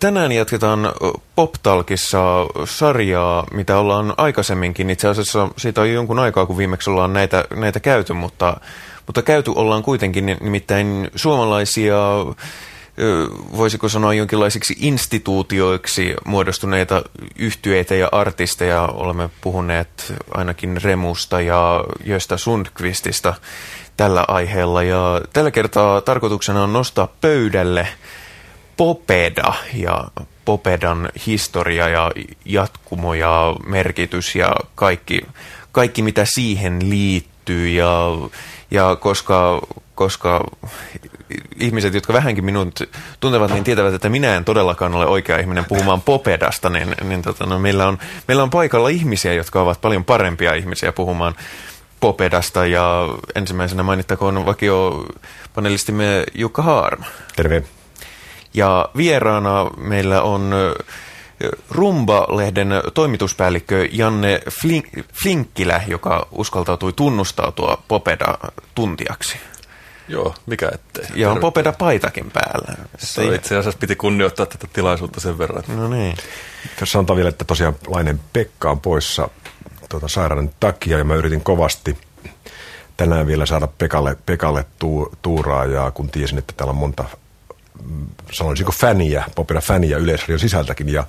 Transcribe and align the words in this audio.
Tänään 0.00 0.32
jatketaan 0.32 0.92
PopTalkissa 1.36 2.46
sarjaa, 2.64 3.46
mitä 3.52 3.78
ollaan 3.78 4.14
aikaisemminkin. 4.16 4.90
Itse 4.90 5.08
asiassa 5.08 5.48
siitä 5.56 5.80
on 5.80 5.92
jonkun 5.92 6.18
aikaa, 6.18 6.46
kun 6.46 6.56
viimeksi 6.56 6.90
ollaan 6.90 7.12
näitä, 7.12 7.44
näitä 7.54 7.80
käyty, 7.80 8.12
mutta, 8.12 8.60
mutta 9.06 9.22
käyty 9.22 9.52
ollaan 9.54 9.82
kuitenkin 9.82 10.36
nimittäin 10.40 11.10
suomalaisia, 11.16 11.96
voisiko 13.56 13.88
sanoa 13.88 14.14
jonkinlaisiksi 14.14 14.76
instituutioiksi 14.78 16.14
muodostuneita 16.24 17.02
yhtyeitä 17.38 17.94
ja 17.94 18.08
artisteja. 18.12 18.82
Olemme 18.82 19.30
puhuneet 19.40 20.14
ainakin 20.34 20.82
Remusta 20.82 21.40
ja 21.40 21.84
Josta 22.04 22.36
Sundqvistista 22.36 23.34
tällä 23.96 24.24
aiheella. 24.28 24.82
Ja 24.82 25.20
tällä 25.32 25.50
kertaa 25.50 26.00
tarkoituksena 26.00 26.62
on 26.62 26.72
nostaa 26.72 27.08
pöydälle– 27.20 27.88
Popeda 28.80 29.54
ja 29.74 30.04
Popedan 30.44 31.08
historia 31.26 31.88
ja 31.88 32.10
jatkumo 32.44 33.14
ja 33.14 33.56
merkitys 33.66 34.34
ja 34.34 34.54
kaikki, 34.74 35.20
kaikki 35.72 36.02
mitä 36.02 36.24
siihen 36.24 36.90
liittyy 36.90 37.68
ja, 37.68 38.06
ja 38.70 38.96
koska, 38.96 39.62
koska 39.94 40.44
ihmiset, 41.56 41.94
jotka 41.94 42.12
vähänkin 42.12 42.44
minut 42.44 42.80
tuntevat, 43.20 43.52
niin 43.52 43.64
tietävät, 43.64 43.94
että 43.94 44.08
minä 44.08 44.36
en 44.36 44.44
todellakaan 44.44 44.94
ole 44.94 45.06
oikea 45.06 45.38
ihminen 45.38 45.64
puhumaan 45.64 46.02
Popedasta, 46.02 46.70
niin, 46.70 46.94
niin 47.04 47.22
tota, 47.22 47.46
no, 47.46 47.58
meillä, 47.58 47.88
on, 47.88 47.98
meillä 48.28 48.42
on 48.42 48.50
paikalla 48.50 48.88
ihmisiä, 48.88 49.34
jotka 49.34 49.62
ovat 49.62 49.80
paljon 49.80 50.04
parempia 50.04 50.54
ihmisiä 50.54 50.92
puhumaan 50.92 51.34
Popedasta 52.00 52.66
ja 52.66 53.08
ensimmäisenä 53.34 53.82
mainittakoon 53.82 54.46
vakio 54.46 55.06
panelistimme 55.54 56.24
Jukka 56.34 56.62
Haarma. 56.62 57.06
Terve. 57.36 57.64
Ja 58.54 58.88
vieraana 58.96 59.70
meillä 59.76 60.22
on 60.22 60.52
Rumba-lehden 61.70 62.68
toimituspäällikkö 62.94 63.88
Janne 63.92 64.40
Flink- 64.48 65.04
Flinkkilä, 65.22 65.82
joka 65.86 66.26
uskaltautui 66.30 66.92
tunnustautua 66.92 67.82
Popeda-tuntijaksi. 67.88 69.36
Joo, 70.08 70.34
mikä 70.46 70.70
ettei. 70.74 71.04
Ja 71.14 71.30
on 71.30 71.40
Popeda-paitakin 71.40 72.30
päällä. 72.30 72.74
Se 72.98 73.34
itse 73.34 73.56
asiassa 73.56 73.78
piti 73.78 73.96
kunnioittaa 73.96 74.46
tätä 74.46 74.66
tilaisuutta 74.72 75.20
sen 75.20 75.38
verran. 75.38 75.62
No 75.68 75.88
niin. 75.88 76.16
Tässä 76.78 76.92
sanotaan 76.92 77.16
vielä, 77.16 77.28
että 77.28 77.44
tosiaan 77.44 77.76
Lainen 77.86 78.20
Pekka 78.32 78.70
on 78.70 78.80
poissa 78.80 79.28
tuota, 79.88 80.08
sairauden 80.08 80.50
takia 80.60 80.98
ja 80.98 81.04
mä 81.04 81.14
yritin 81.14 81.40
kovasti 81.40 81.98
tänään 82.96 83.26
vielä 83.26 83.46
saada 83.46 83.66
Pekalle, 83.66 84.16
Pekalle 84.26 84.64
tuu, 84.78 85.12
tuuraa 85.22 85.64
ja 85.64 85.90
kun 85.90 86.10
tiesin, 86.10 86.38
että 86.38 86.54
täällä 86.56 86.70
on 86.70 86.76
monta 86.76 87.04
sanoisinko 88.32 88.72
fäniä, 88.72 89.24
popera 89.34 89.60
fäniä 89.60 89.98
Yleisradion 89.98 90.38
sisältäkin, 90.38 90.88
ja, 90.88 91.06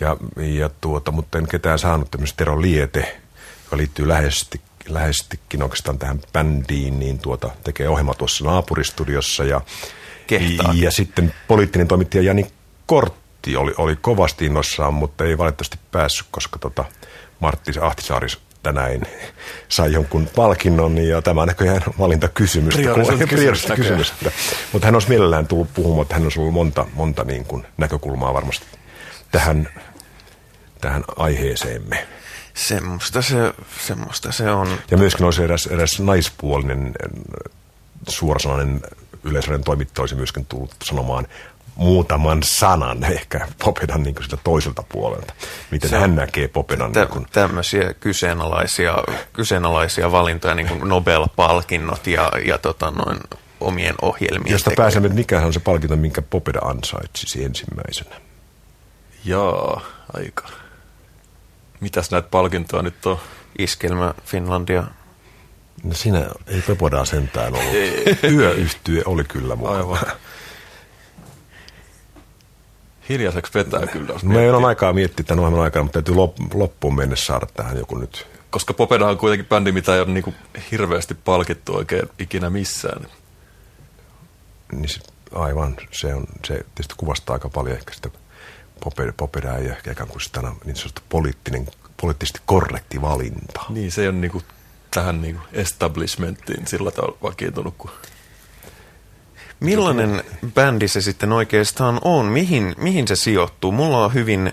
ja, 0.00 0.16
ja 0.36 0.70
tuota, 0.80 1.10
mutta 1.12 1.38
en 1.38 1.48
ketään 1.48 1.78
saanut 1.78 2.10
tämmöistä 2.10 2.36
Tero 2.36 2.62
Liete, 2.62 3.20
joka 3.64 3.76
liittyy 3.76 4.08
läheisesti, 4.08 4.60
lähestikin 4.88 5.62
oikeastaan 5.62 5.98
tähän 5.98 6.20
bändiin, 6.32 6.98
niin 6.98 7.18
tuota, 7.18 7.50
tekee 7.64 7.88
ohjelma 7.88 8.14
tuossa 8.14 8.44
naapuristudiossa, 8.44 9.44
ja, 9.44 9.60
ja 10.74 10.90
sitten 10.90 11.34
poliittinen 11.48 11.88
toimittaja 11.88 12.22
Jani 12.22 12.46
Kortti 12.86 13.56
oli, 13.56 13.74
oli 13.78 13.96
kovasti 13.96 14.46
innossaan, 14.46 14.94
mutta 14.94 15.24
ei 15.24 15.38
valitettavasti 15.38 15.78
päässyt, 15.90 16.26
koska 16.30 16.58
tota, 16.58 16.84
Martti 17.40 17.72
Ahtisaaris 18.58 19.00
tänään 19.02 19.02
sai 19.68 19.92
jonkun 19.92 20.28
palkinnon 20.36 20.98
ja 20.98 21.22
tämä 21.22 21.42
on 21.42 21.48
näköjään 21.48 21.82
valintakysymys. 21.98 22.74
kysymys. 23.76 24.14
Mutta 24.72 24.86
hän 24.86 24.94
olisi 24.94 25.08
mielellään 25.08 25.46
tullut 25.46 25.74
puhumaan, 25.74 26.02
että 26.02 26.14
hän 26.14 26.22
olisi 26.22 26.40
ollut 26.40 26.54
monta, 26.54 26.86
monta 26.94 27.24
niin 27.24 27.44
kuin 27.44 27.66
näkökulmaa 27.76 28.34
varmasti 28.34 28.66
tähän, 29.30 29.68
tähän 30.80 31.04
aiheeseemme. 31.16 32.06
Semmoista 32.54 33.22
se, 33.22 33.54
semmoista 33.86 34.32
se 34.32 34.50
on. 34.50 34.68
Ja 34.90 34.96
myöskin 34.96 35.24
olisi 35.24 35.42
eräs, 35.42 35.66
eräs 35.66 36.00
naispuolinen 36.00 36.94
suorasanainen 38.08 38.80
yleisöiden 39.24 39.64
toimittaja 39.64 40.02
olisi 40.02 40.14
myöskin 40.14 40.46
tullut 40.46 40.70
sanomaan 40.84 41.26
muutaman 41.78 42.42
sanan 42.42 43.04
ehkä 43.04 43.48
Popedan 43.64 44.02
niin 44.02 44.14
sitä 44.22 44.36
toiselta 44.44 44.82
puolelta. 44.88 45.34
Miten 45.70 45.90
se, 45.90 45.98
hän 45.98 46.16
näkee 46.16 46.48
Popedan. 46.48 46.92
Tä, 46.92 47.00
niin 47.00 47.08
kuin... 47.08 47.26
Tämmöisiä 47.32 47.94
kyseenalaisia, 47.94 48.94
kyseenalaisia 49.32 50.12
valintoja, 50.12 50.54
niin 50.54 50.68
kuin 50.68 50.88
Nobel-palkinnot 50.88 52.06
ja, 52.06 52.32
ja 52.44 52.58
tota 52.58 52.90
noin 52.90 53.18
omien 53.60 53.94
ohjelmien 54.02 54.52
Josta 54.52 54.70
tekee. 54.70 54.84
pääsemme, 54.84 55.06
että 55.06 55.18
mikä 55.18 55.40
on 55.40 55.52
se 55.52 55.60
palkinto, 55.60 55.96
minkä 55.96 56.22
Popeda 56.22 56.58
ansaitsisi 56.58 57.44
ensimmäisenä. 57.44 58.16
Joo, 59.24 59.82
aika. 60.12 60.48
Mitäs 61.80 62.10
näitä 62.10 62.28
palkintoja 62.30 62.82
nyt 62.82 63.06
on? 63.06 63.18
Iskelmä 63.58 64.14
Finlandia. 64.24 64.84
No 65.82 65.94
sinä 65.94 66.26
ei 66.46 66.62
Popodaa 66.62 67.04
sentään 67.04 67.54
ollut. 67.54 67.74
Yöyhtye 68.32 69.02
oli 69.04 69.24
kyllä 69.24 69.56
mukana. 69.56 69.76
Aivan. 69.76 69.98
Hiljaiseksi 73.08 73.54
vetää 73.54 73.86
kyllä. 73.86 74.14
Me 74.22 74.42
ei 74.42 74.50
ole 74.50 74.66
aikaa 74.66 74.92
miettiä 74.92 75.24
tämän 75.24 75.44
ohjelman 75.44 75.64
aikana, 75.64 75.82
mutta 75.82 76.02
täytyy 76.02 76.14
loppuun 76.54 76.94
mennessä 76.96 77.26
saada 77.26 77.46
tähän 77.46 77.78
joku 77.78 77.98
nyt. 77.98 78.26
Koska 78.50 78.74
Popeda 78.74 79.06
on 79.06 79.18
kuitenkin 79.18 79.46
bändi, 79.46 79.72
mitä 79.72 79.94
ei 79.94 80.00
ole 80.00 80.10
niin 80.10 80.34
hirveästi 80.70 81.14
palkittu 81.14 81.76
oikein 81.76 82.08
ikinä 82.18 82.50
missään. 82.50 83.06
Niin 84.72 84.88
se, 84.88 85.00
aivan, 85.34 85.76
se, 85.90 86.14
on, 86.14 86.26
se 86.44 86.54
tietysti 86.54 86.94
kuvastaa 86.96 87.34
aika 87.34 87.48
paljon 87.48 87.76
ehkä 87.76 87.94
sitä 87.94 88.10
Popeda, 88.84 89.12
Popeda 89.16 89.56
ei 89.56 89.66
ehkä 89.66 89.92
ikään 89.92 90.08
kuin 90.08 90.20
sitä 90.20 90.42
niin 90.64 90.76
sanottu 90.76 91.02
poliittinen, 91.08 91.66
poliittisesti 92.00 92.40
korrekti 92.46 93.00
valinta. 93.00 93.60
Niin, 93.68 93.92
se 93.92 94.08
ole 94.08 94.16
niin 94.16 94.30
kuin 94.30 94.44
tähän 94.90 95.22
niin 95.22 95.34
kuin 95.34 95.48
establishmenttiin 95.52 96.66
sillä 96.66 96.90
tavalla 96.90 97.18
vakiintunut 97.22 97.74
kuin 97.78 97.90
Millainen 99.60 100.22
bändi 100.54 100.88
se 100.88 101.00
sitten 101.00 101.32
oikeastaan 101.32 101.98
on? 102.04 102.26
Mihin, 102.26 102.74
mihin 102.78 103.08
se 103.08 103.16
sijoittuu? 103.16 103.72
Mulla 103.72 104.04
on 104.04 104.14
hyvin, 104.14 104.52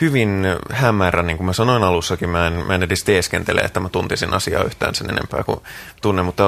hyvin 0.00 0.46
hämärä, 0.70 1.22
niin 1.22 1.36
kuin 1.36 1.46
mä 1.46 1.52
sanoin 1.52 1.82
alussakin, 1.82 2.28
mä 2.28 2.46
en, 2.46 2.52
mä 2.52 2.74
en 2.74 2.82
edes 2.82 3.04
teeskentele, 3.04 3.60
että 3.60 3.80
mä 3.80 3.88
tuntisin 3.88 4.34
asiaa 4.34 4.64
yhtään 4.64 4.94
sen 4.94 5.10
enempää 5.10 5.44
kuin 5.44 5.60
tunnen, 6.02 6.24
mutta, 6.24 6.44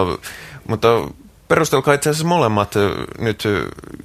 mutta 0.69 0.89
perustelkaa 1.49 1.95
itse 1.95 2.11
asiassa 2.11 2.27
molemmat 2.27 2.75
nyt 3.19 3.45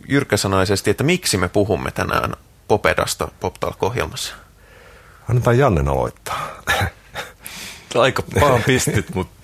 jyrkkäsanaisesti, 0.07 0.89
että 0.89 1.03
miksi 1.03 1.37
me 1.37 1.47
puhumme 1.47 1.91
tänään 1.91 2.33
Popedasta 2.67 3.27
Poptalk-ohjelmassa? 3.39 4.35
Annetaan 5.29 5.57
Jannen 5.57 5.87
aloittaa. 5.87 6.47
Aika 7.95 8.23
paan 8.39 8.63
pistit, 8.63 9.09
mutta 9.15 9.36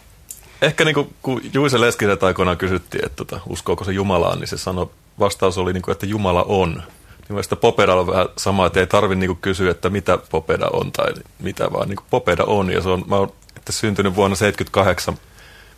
ehkä 0.64 0.86
niin 0.86 0.96
kuin, 0.96 1.14
kun 1.22 1.42
Juise 1.54 1.82
Leskiset 1.82 2.24
aikoinaan 2.24 2.58
kysyttiin, 2.58 3.06
että 3.06 3.16
tota, 3.16 3.40
uskooko 3.50 3.84
se 3.84 3.92
Jumalaan, 3.92 4.40
niin 4.40 4.48
se 4.48 4.58
sanoi, 4.58 4.90
vastaus 5.20 5.58
oli, 5.58 5.74
niin 5.74 5.82
kuin, 5.82 5.92
että 5.92 6.06
Jumala 6.06 6.44
on. 6.44 6.74
Niin 6.74 7.26
mielestäni 7.30 7.60
Popedalla 7.60 8.02
on 8.02 8.08
vähän 8.08 8.28
sama, 8.38 8.66
että 8.66 8.80
ei 8.80 8.88
tarvitse 8.88 9.20
niin 9.20 9.38
kysyä, 9.38 9.72
että 9.72 9.90
mitä 9.90 10.18
Popeda 10.18 10.68
on 10.74 10.92
tai 10.92 11.14
mitä, 11.40 11.74
vaan 11.74 11.90
niin 11.90 12.00
Popeda 12.10 12.44
on. 12.44 12.72
Ja 12.72 12.82
se 12.82 12.90
on, 12.90 13.04
mä 13.08 13.16
oon 13.16 13.32
että 13.58 13.72
syntynyt 13.72 14.16
vuonna 14.16 14.36
78 14.36 15.18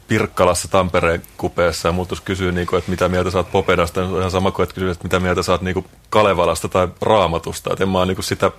Pirkkalassa 0.08 0.68
Tampereen 0.68 1.22
kupeessa 1.38 1.88
ja 1.88 1.92
muutus 1.92 2.22
kysyy, 2.22 2.52
niin 2.52 2.68
kuin, 2.68 2.78
että 2.78 2.92
mitä 2.92 3.10
mieltä 3.10 3.32
saat 3.32 3.52
Popedasta, 3.52 4.02
niin 4.02 4.10
se 4.10 4.14
on 4.14 4.20
ihan 4.20 4.32
sama 4.32 4.52
kuin, 4.52 4.64
että 4.64 4.76
kysyy, 4.76 4.92
että 4.92 5.04
mitä 5.04 5.20
mieltä 5.20 5.44
saat 5.44 5.62
niin 5.62 5.74
kuin 5.74 5.86
Kalevalasta 6.10 6.68
tai 6.68 6.88
Raamatusta. 7.02 7.74
Että 7.74 7.84
en 7.84 7.90
mä 7.90 7.98
oon 7.98 8.08
niin 8.08 8.16
kuin 8.16 8.26
sitä 8.26 8.52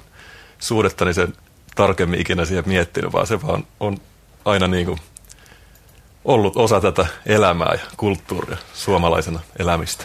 suhdettani 0.59 1.15
sen 1.15 1.33
tarkemmin 1.77 2.21
ikinä 2.21 2.45
siihen 2.45 2.65
miettinyt, 2.67 3.13
vaan 3.13 3.27
se 3.27 3.43
vaan 3.43 3.67
on 3.81 3.97
aina 4.45 4.67
niin 4.67 4.87
kuin 4.87 4.99
ollut 6.27 6.57
osa 6.57 6.81
tätä 6.81 7.07
elämää 7.27 7.73
ja 7.73 7.81
kulttuuria 7.97 8.57
suomalaisena 8.75 9.41
elämistä. 9.59 10.05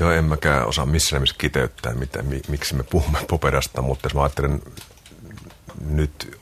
Joo, 0.00 0.10
en 0.10 0.24
mäkään 0.24 0.66
osaa 0.66 0.86
missään 0.86 1.20
nimessä 1.20 1.34
kiteyttää, 1.38 1.94
mitä, 1.94 2.22
miksi 2.48 2.74
me 2.74 2.82
puhumme 2.82 3.18
Poperasta, 3.28 3.82
mutta 3.82 4.06
jos 4.06 4.14
mä 4.14 4.22
ajattelen 4.22 4.62
nyt 5.84 6.38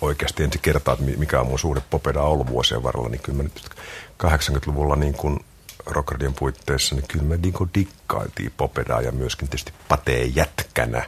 oikeasti 0.00 0.42
ensi 0.42 0.58
kertaa, 0.62 0.94
että 0.94 1.04
mikä 1.16 1.40
on 1.40 1.46
mun 1.46 1.58
suhde 1.58 1.82
Popeda 1.90 2.22
ollut 2.22 2.46
vuosien 2.46 2.82
varrella, 2.82 3.08
niin 3.08 3.20
kyllä 3.20 3.36
mä 3.36 3.42
nyt 3.42 3.70
80-luvulla 4.22 4.96
niin 4.96 5.14
kuin 5.14 5.44
Rockardian 5.86 6.34
puitteissa, 6.34 6.94
niin 6.94 7.08
kyllä 7.08 7.24
me 7.24 7.36
niin 7.36 7.52
kuin 7.52 7.70
dikkailtiin 7.74 8.52
Popedaa 8.56 9.00
ja 9.00 9.12
myöskin 9.12 9.48
tietysti 9.48 9.72
Patee 9.88 10.24
jätkänä, 10.24 11.04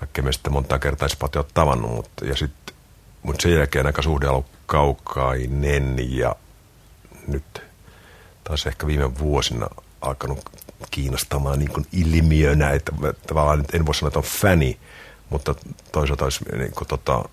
vaikka 0.00 0.22
me 0.22 0.32
sitten 0.32 0.52
monta 0.52 0.78
kertaa 0.78 1.08
Pate 1.18 1.44
tavannut, 1.54 1.90
mutta 1.90 2.24
ja 2.24 2.36
sitten 2.36 2.74
mutta 3.22 3.42
sen 3.42 3.54
jälkeen 3.54 3.86
aika 3.86 4.02
suhde 4.02 4.28
ollut 4.28 4.57
kaukainen 4.68 6.16
ja 6.16 6.36
nyt 7.26 7.62
taas 8.44 8.66
ehkä 8.66 8.86
viime 8.86 9.18
vuosina 9.18 9.68
alkanut 10.00 10.38
kiinnostamaan 10.90 11.58
niin 11.58 11.72
kuin 11.72 11.86
ilmiönä, 11.92 12.70
että 12.70 12.92
tavallaan 13.26 13.58
nyt 13.58 13.74
en 13.74 13.86
voi 13.86 13.94
sanoa, 13.94 14.08
että 14.08 14.18
on 14.18 14.24
fäni, 14.24 14.78
mutta 15.30 15.54
toisaalta 15.92 16.24
olisi 16.24 16.44
niin 16.56 16.72
kuin 16.72 16.88
tota, 16.88 17.24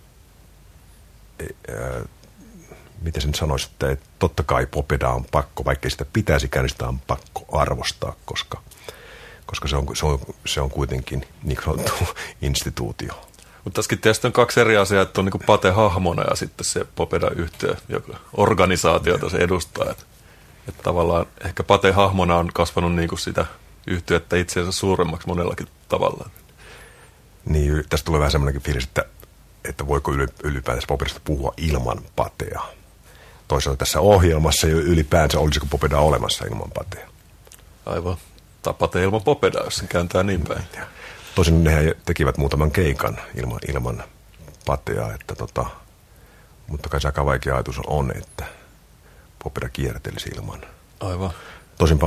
ää, 1.69 2.01
miten 3.01 3.21
sen 3.21 3.35
sanoisi, 3.35 3.69
että 3.71 3.97
totta 4.19 4.43
kai 4.43 4.65
popeda 4.65 5.09
on 5.09 5.25
pakko, 5.31 5.65
vaikka 5.65 5.89
sitä 5.89 6.05
pitäisikään, 6.13 6.63
niin 6.63 6.69
sitä 6.69 6.87
on 6.87 6.99
pakko 6.99 7.45
arvostaa, 7.59 8.15
koska, 8.25 8.61
koska 9.45 9.67
se 9.67 9.75
on, 9.75 9.95
se 9.95 10.05
on, 10.05 10.19
se 10.45 10.61
on 10.61 10.69
kuitenkin 10.69 11.27
niin 11.43 11.59
sanottu 11.65 11.93
instituutio. 12.41 13.27
Mutta 13.65 13.75
tässäkin 13.75 13.99
tietysti 13.99 14.27
on 14.27 14.33
kaksi 14.33 14.59
eri 14.59 14.77
asiaa, 14.77 15.01
että 15.01 15.21
on 15.21 15.25
niin 15.25 15.45
Pate 15.45 15.71
hahmona 15.71 16.23
ja 16.29 16.35
sitten 16.35 16.65
se 16.65 16.85
Popeda-yhtiö, 16.95 17.75
joka 17.89 18.17
organisaatiota 18.37 19.29
se 19.29 19.37
edustaa. 19.37 19.91
Että, 19.91 20.03
että 20.67 20.83
tavallaan 20.83 21.25
ehkä 21.45 21.63
Pate 21.63 21.91
hahmona 21.91 22.35
on 22.35 22.49
kasvanut 22.53 22.95
niin 22.95 23.09
kuin 23.09 23.19
sitä 23.19 23.45
yhtiötä 23.87 24.35
itseensä 24.35 24.71
suuremmaksi 24.71 25.27
monellakin 25.27 25.67
tavalla. 25.89 26.29
Niin, 27.45 27.83
tästä 27.89 28.05
tulee 28.05 28.19
vähän 28.19 28.31
semmoinenkin 28.31 28.61
fiilis, 28.61 28.83
että, 28.83 29.05
että 29.69 29.87
voiko 29.87 30.11
ylipäätänsä 30.43 30.87
Popedasta 30.87 31.21
puhua 31.23 31.53
ilman 31.57 32.01
Patea. 32.15 32.61
Toisaalta 33.47 33.77
tässä 33.77 33.99
ohjelmassa 33.99 34.67
ylipäänsä 34.67 35.39
olisiko 35.39 35.65
Popeda 35.69 35.99
olemassa 35.99 36.45
ilman 36.45 36.71
Patea. 36.71 37.09
Aivan. 37.85 38.17
Tai 38.61 38.73
Pate 38.73 39.03
ilman 39.03 39.21
Popeda, 39.21 39.63
jos 39.63 39.75
se 39.75 39.87
kääntää 39.87 40.23
niin 40.23 40.41
päin. 40.41 40.63
Tosin 41.35 41.63
nehän 41.63 41.91
tekivät 42.05 42.37
muutaman 42.37 42.71
keikan 42.71 43.17
ilman, 43.35 43.59
ilman 43.69 44.03
Patea, 44.65 45.13
että 45.13 45.35
tota, 45.35 45.65
mutta 46.67 46.89
kai 46.89 47.01
se 47.01 47.07
aika 47.07 47.25
vaikea 47.25 47.53
ajatus 47.53 47.79
on, 47.87 48.11
että 48.17 48.45
Popeda 49.43 49.69
kiertelisi 49.69 50.29
ilman. 50.35 50.61
Aivan. 50.99 51.31
Tosin 51.77 51.99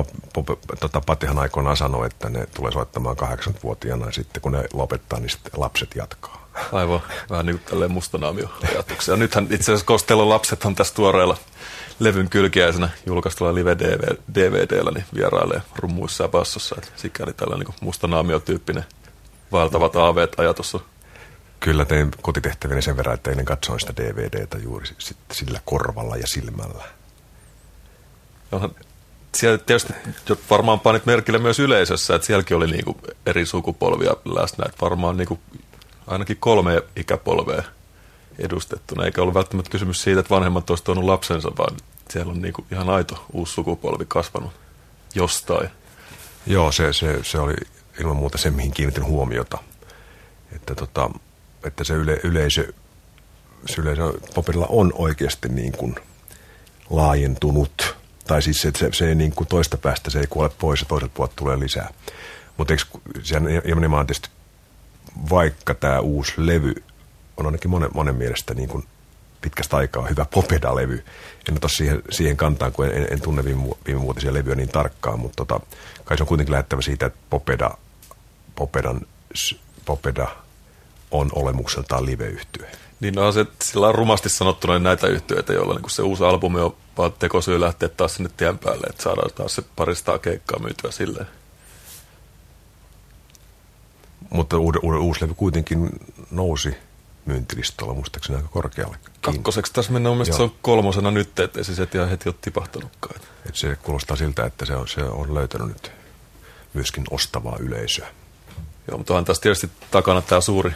tota, 0.80 1.00
Patihan 1.00 1.38
aikoinaan 1.38 1.76
sanoi, 1.76 2.06
että 2.06 2.30
ne 2.30 2.46
tulee 2.46 2.72
soittamaan 2.72 3.16
80-vuotiaana 3.16 4.06
ja 4.06 4.12
sitten 4.12 4.42
kun 4.42 4.52
ne 4.52 4.64
lopettaa, 4.72 5.20
niin 5.20 5.30
sitten 5.30 5.52
lapset 5.56 5.94
jatkaa. 5.96 6.48
Aivan, 6.72 7.00
vähän 7.30 7.46
niin 7.46 7.58
kuin 7.58 7.70
tälleen 7.70 7.90
mustanaamio 7.90 8.48
ajatuksia. 8.72 9.16
Nythän 9.16 9.44
itse 9.44 9.72
asiassa 9.72 9.86
Kostellon 9.86 10.28
lapset 10.28 10.64
on 10.64 10.75
tässä 10.75 10.94
tuoreella 10.94 11.36
levyn 11.98 12.28
kylkiäisenä 12.28 12.88
julkaistulla 13.06 13.54
live 13.54 13.76
DVDllä 14.34 14.90
niin 14.90 15.04
vierailee 15.14 15.62
rummuissa 15.76 16.25
ja 16.25 16.28
bassossa. 16.28 16.76
Että 16.78 16.90
sikäli 16.96 17.32
tällainen 17.32 17.66
niin 17.66 17.76
mustanaamio-tyyppinen 17.80 18.84
vaeltavat 19.52 19.96
aaveet 19.96 20.40
ajatus 20.40 20.74
on. 20.74 20.80
Kyllä 21.60 21.84
tein 21.84 22.10
kotitehtäviä 22.22 22.80
sen 22.80 22.96
verran, 22.96 23.14
että 23.14 23.30
eilen 23.30 23.44
katsoin 23.44 23.80
sitä 23.80 23.96
DVDtä 23.96 24.58
juuri 24.58 24.86
sillä 25.32 25.60
korvalla 25.64 26.16
ja 26.16 26.26
silmällä. 26.26 26.84
Onhan 28.52 28.74
siellä 29.34 29.58
tietysti 29.58 29.92
varmaan 30.50 30.80
panit 30.80 31.06
merkille 31.06 31.38
myös 31.38 31.58
yleisössä, 31.60 32.14
että 32.14 32.26
sielläkin 32.26 32.56
oli 32.56 32.66
niinku 32.66 32.96
eri 33.26 33.46
sukupolvia 33.46 34.16
läsnä, 34.24 34.64
että 34.68 34.80
varmaan 34.80 35.16
niinku 35.16 35.40
ainakin 36.06 36.36
kolme 36.40 36.82
ikäpolvea 36.96 37.62
edustettuna, 38.38 39.04
eikä 39.04 39.22
ollut 39.22 39.34
välttämättä 39.34 39.70
kysymys 39.70 40.02
siitä, 40.02 40.20
että 40.20 40.34
vanhemmat 40.34 40.70
olisivat 40.70 40.84
tuonut 40.84 41.04
lapsensa, 41.04 41.50
vaan 41.58 41.76
siellä 42.10 42.32
on 42.32 42.42
niinku 42.42 42.66
ihan 42.72 42.88
aito 42.88 43.26
uusi 43.32 43.52
sukupolvi 43.52 44.04
kasvanut 44.08 44.52
jostain. 45.14 45.70
Joo, 46.46 46.72
se, 46.72 46.92
se, 46.92 47.18
se 47.22 47.38
oli 47.40 47.54
ilman 48.00 48.16
muuta 48.16 48.38
se, 48.38 48.50
mihin 48.50 48.72
kiinnitin 48.72 49.04
huomiota. 49.04 49.58
Että, 50.52 50.74
tota, 50.74 51.10
että 51.64 51.84
se 51.84 51.94
yle, 51.94 52.20
yleisö, 52.24 52.72
se 53.66 53.80
yleisö 53.80 54.12
paperilla 54.34 54.66
on 54.68 54.92
oikeasti 54.94 55.48
niin 55.48 55.72
kuin 55.72 55.94
laajentunut. 56.90 57.96
Tai 58.26 58.42
siis 58.42 58.62
se, 58.62 58.72
se, 58.76 58.88
se 58.92 59.08
ei 59.08 59.14
niin 59.14 59.32
kuin 59.32 59.48
toista 59.48 59.76
päästä, 59.76 60.10
se 60.10 60.20
ei 60.20 60.26
kuole 60.26 60.50
pois 60.58 60.80
ja 60.80 60.86
toiset 60.86 61.14
puolet 61.14 61.36
tulee 61.36 61.58
lisää. 61.58 61.94
Mutta 62.56 62.74
sehän 63.22 63.44
nimenomaan 63.64 64.06
tietysti, 64.06 64.28
vaikka 65.30 65.74
tämä 65.74 66.00
uusi 66.00 66.32
levy 66.36 66.74
on 67.36 67.46
ainakin 67.46 67.70
monen, 67.70 67.90
monen 67.94 68.16
mielestä 68.16 68.54
niin 68.54 68.68
kuin 68.68 68.84
pitkästä 69.40 69.76
aikaa 69.76 70.06
hyvä 70.06 70.24
Popeda-levy. 70.24 71.04
En 71.48 71.56
ota 71.56 71.68
siihen, 71.68 72.02
siihen 72.10 72.36
kantaan, 72.36 72.72
kun 72.72 72.86
en, 72.86 72.96
en, 72.96 73.06
en 73.10 73.20
tunne 73.20 73.44
viime, 73.44 73.62
viime 73.86 74.00
vuotisia 74.00 74.34
levyjä 74.34 74.56
niin 74.56 74.68
tarkkaan, 74.68 75.18
mutta 75.18 75.36
tota, 75.44 75.60
kai 76.04 76.16
se 76.16 76.22
on 76.22 76.26
kuitenkin 76.26 76.52
lähettävä 76.52 76.82
siitä, 76.82 77.06
että 77.06 77.18
Popeda 77.30 77.70
Popedan, 78.58 79.00
Popeda 79.84 80.28
on 81.10 81.31
olemukseltaan 81.34 82.06
live-yhtye. 82.06 82.70
Niin 83.00 83.14
no 83.14 83.32
se 83.32 83.46
sillä 83.62 83.88
on 83.88 83.94
rumasti 83.94 84.28
sanottuna 84.28 84.78
näitä 84.78 85.06
yhtyeitä, 85.06 85.52
joilla 85.52 85.75
niin 85.75 85.90
se 85.90 86.02
uusi 86.02 86.25
albumi 86.25 86.60
on 86.60 86.76
vaan 86.99 87.12
tekosyy 87.12 87.60
lähteä 87.60 87.88
taas 87.88 88.14
sinne 88.14 88.31
tien 88.37 88.58
päälle, 88.58 88.87
että 88.90 89.02
saadaan 89.02 89.31
taas 89.34 89.55
se 89.55 89.62
paristaa 89.76 90.19
keikkaa 90.19 90.58
myytyä 90.58 90.90
silleen. 90.90 91.26
Mutta 94.31 94.58
uusi, 94.58 94.78
uusi 94.78 95.22
levy 95.22 95.34
kuitenkin 95.34 95.90
nousi 96.31 96.76
myyntilistolla 97.26 97.94
muistaakseni 97.94 98.37
aika 98.37 98.49
korkealle. 98.49 98.96
Kakkoseksi 99.20 99.72
tässä 99.72 99.93
mennään 99.93 100.16
mun 100.16 100.26
se 100.26 100.43
on 100.43 100.54
kolmosena 100.62 101.11
nyt, 101.11 101.38
ettei 101.38 101.64
se 101.64 101.75
sieltä 101.75 101.99
ihan 101.99 102.11
heti 102.11 102.28
ole 102.28 102.37
tipahtanutkaan. 102.40 103.20
Et 103.49 103.56
se 103.56 103.76
kuulostaa 103.76 104.16
siltä, 104.16 104.46
että 104.46 104.64
se 104.66 104.76
on, 104.76 104.88
se 104.88 105.02
on 105.02 105.34
löytänyt 105.34 105.69
nyt 105.69 105.93
myöskin 106.75 107.04
ostavaa 107.11 107.56
yleisöä. 107.61 108.08
Joo, 108.88 108.99
mutta 108.99 109.14
on 109.14 109.25
tässä 109.25 109.43
tietysti 109.43 109.70
takana 109.90 110.23
tämä 110.23 110.40
suuri 110.40 110.70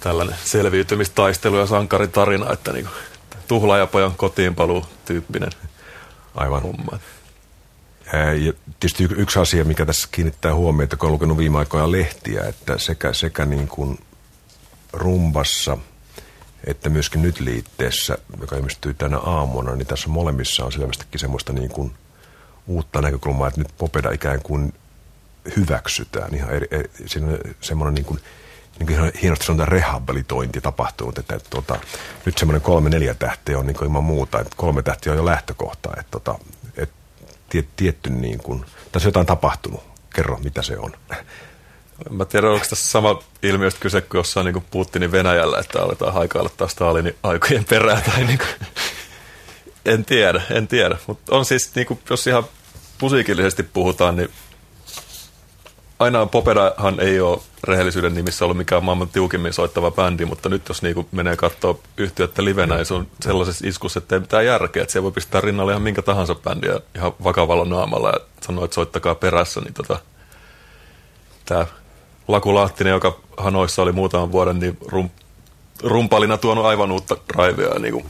tällainen 0.00 0.36
selviytymistaistelu 0.44 1.56
ja 1.56 1.66
sankaritarina, 1.66 2.52
että 2.52 2.72
niin 2.72 2.88
tuhlaajapojan 3.48 4.14
kotiinpaluu 4.16 4.86
tyyppinen 5.04 5.50
Aivan. 6.34 6.62
homma. 6.62 6.98
Ja 8.12 8.52
tietysti 8.80 9.08
yksi 9.16 9.38
asia, 9.38 9.64
mikä 9.64 9.86
tässä 9.86 10.08
kiinnittää 10.12 10.54
huomiota, 10.54 10.96
kun 10.96 11.06
on 11.06 11.12
lukenut 11.12 11.38
viime 11.38 11.58
aikoina 11.58 11.92
lehtiä, 11.92 12.42
että 12.42 12.78
sekä, 12.78 13.12
sekä 13.12 13.44
niin 13.44 13.68
kuin 13.68 13.98
rumbassa 14.92 15.78
että 16.66 16.88
myöskin 16.88 17.22
nyt 17.22 17.40
liitteessä, 17.40 18.18
joka 18.40 18.56
ilmestyy 18.56 18.94
tänä 18.94 19.18
aamuna, 19.18 19.76
niin 19.76 19.86
tässä 19.86 20.08
molemmissa 20.08 20.64
on 20.64 20.72
selvästikin 20.72 21.20
semmoista 21.20 21.52
niin 21.52 21.70
kuin 21.70 21.92
uutta 22.66 23.00
näkökulmaa, 23.00 23.48
että 23.48 23.60
nyt 23.60 23.74
Popeda 23.78 24.10
ikään 24.10 24.42
kuin 24.42 24.72
hyväksytään. 25.56 26.34
Ihan 26.34 26.50
eri, 26.50 26.68
eri, 26.70 26.90
siinä 27.06 27.26
on 27.26 27.38
semmoinen 27.60 27.94
niin 27.94 28.04
kuin, 28.04 28.20
niin 28.78 28.86
kuin 28.86 29.12
hienosti 29.22 29.46
sanotaan 29.46 29.68
rehabilitointi 29.68 30.60
tapahtunut, 30.60 31.18
että, 31.18 31.34
että 31.34 31.50
tota, 31.50 31.78
nyt 32.24 32.38
semmoinen 32.38 32.62
kolme 32.62 32.90
neljä 32.90 33.14
tähteä 33.14 33.58
on 33.58 33.66
niin 33.66 33.76
kuin 33.76 33.86
ilman 33.86 34.04
muuta, 34.04 34.40
että 34.40 34.56
kolme 34.56 34.82
tähteä 34.82 35.12
on 35.12 35.18
jo 35.18 35.24
lähtökohta, 35.24 35.90
että, 35.90 36.10
tota, 36.10 36.38
että 36.76 36.94
tiet, 37.48 37.68
tietty 37.76 38.10
niin 38.10 38.38
kuin, 38.38 38.64
tässä 38.92 39.06
on 39.06 39.10
jotain 39.10 39.26
tapahtunut, 39.26 39.82
kerro 40.14 40.38
mitä 40.44 40.62
se 40.62 40.78
on. 40.78 40.92
Mä 42.10 42.24
tiedän, 42.24 42.50
onko 42.50 42.66
tässä 42.70 42.88
sama 42.88 43.22
ilmiöstä 43.42 43.80
kyse 43.80 44.00
kuin 44.00 44.18
jossain 44.18 44.44
niin 44.44 44.52
kuin 44.52 44.64
Putinin 44.70 45.12
Venäjällä, 45.12 45.58
että 45.58 45.82
aletaan 45.82 46.12
haikailla 46.12 46.50
taas 46.56 46.72
Stalinin 46.72 47.16
aikojen 47.22 47.64
perään. 47.64 48.02
Tai 48.02 48.24
niin 48.24 48.38
kuin, 48.38 48.68
en 49.84 50.04
tiedä, 50.04 50.42
en 50.50 50.68
tiedä. 50.68 50.96
Mutta 51.06 51.36
on 51.36 51.44
siis, 51.44 51.74
niin 51.74 51.86
kuin, 51.86 52.00
jos 52.10 52.26
ihan 52.26 52.44
musiikillisesti 53.00 53.62
puhutaan, 53.62 54.16
niin 54.16 54.30
aina 56.00 56.26
Popedahan 56.26 57.00
ei 57.00 57.20
ole 57.20 57.40
rehellisyyden 57.64 58.14
nimissä 58.14 58.44
ollut 58.44 58.56
mikään 58.56 58.84
maailman 58.84 59.08
tiukimmin 59.08 59.52
soittava 59.52 59.90
bändi, 59.90 60.24
mutta 60.24 60.48
nyt 60.48 60.68
jos 60.68 60.82
niinku 60.82 61.08
menee 61.12 61.36
katsoa 61.36 61.78
yhtiötä 61.96 62.44
livenä, 62.44 62.76
niin 62.76 62.86
se 62.86 62.94
on 62.94 63.06
sellaisessa 63.20 63.68
iskussa, 63.68 63.98
että 63.98 64.16
ei 64.16 64.20
mitään 64.20 64.46
järkeä. 64.46 64.82
Että 64.82 64.92
siellä 64.92 65.04
voi 65.04 65.12
pistää 65.12 65.40
rinnalle 65.40 65.72
ihan 65.72 65.82
minkä 65.82 66.02
tahansa 66.02 66.34
bändiä 66.34 66.80
ihan 66.96 67.12
vakavalla 67.24 67.64
naamalla 67.64 68.08
ja 68.08 68.20
sanoa, 68.40 68.64
että 68.64 68.74
soittakaa 68.74 69.14
perässä. 69.14 69.60
Niin 69.60 69.74
tota, 69.74 69.98
tämä 71.44 71.66
Laku 72.28 72.54
Lahtinen, 72.54 72.90
joka 72.90 73.20
Hanoissa 73.36 73.82
oli 73.82 73.92
muutaman 73.92 74.32
vuoden, 74.32 74.58
niin 74.58 74.78
rum, 74.86 75.10
rumpalina 75.82 76.36
tuonut 76.36 76.66
aivan 76.66 76.92
uutta 76.92 77.16
raivia. 77.34 77.78
Niin 77.78 78.06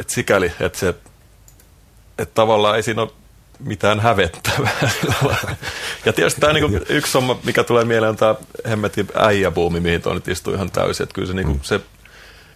että 0.00 0.12
sikäli, 0.12 0.52
että 0.60 0.78
se 0.78 0.94
että 2.18 2.34
tavallaan 2.34 2.76
ei 2.76 2.82
siinä 2.82 3.02
ole 3.02 3.10
mitään 3.64 4.00
hävettävää. 4.00 4.80
ja 6.04 6.12
tietysti 6.12 6.40
tämä 6.40 6.52
niinku 6.52 6.80
yksi 6.88 7.12
homma, 7.14 7.38
mikä 7.44 7.64
tulee 7.64 7.84
mieleen, 7.84 8.10
on 8.10 8.16
tämä 8.16 8.34
hemmetin 8.68 9.08
äijäbuumi, 9.14 9.80
mihin 9.80 10.02
tuo 10.02 10.14
nyt 10.14 10.28
istuu 10.28 10.54
ihan 10.54 10.70
täysin. 10.70 11.04
Että 11.04 11.14
kyllä 11.14 11.28
se, 11.28 11.34
niinku, 11.34 11.52
mm. 11.52 11.60
se 11.62 11.80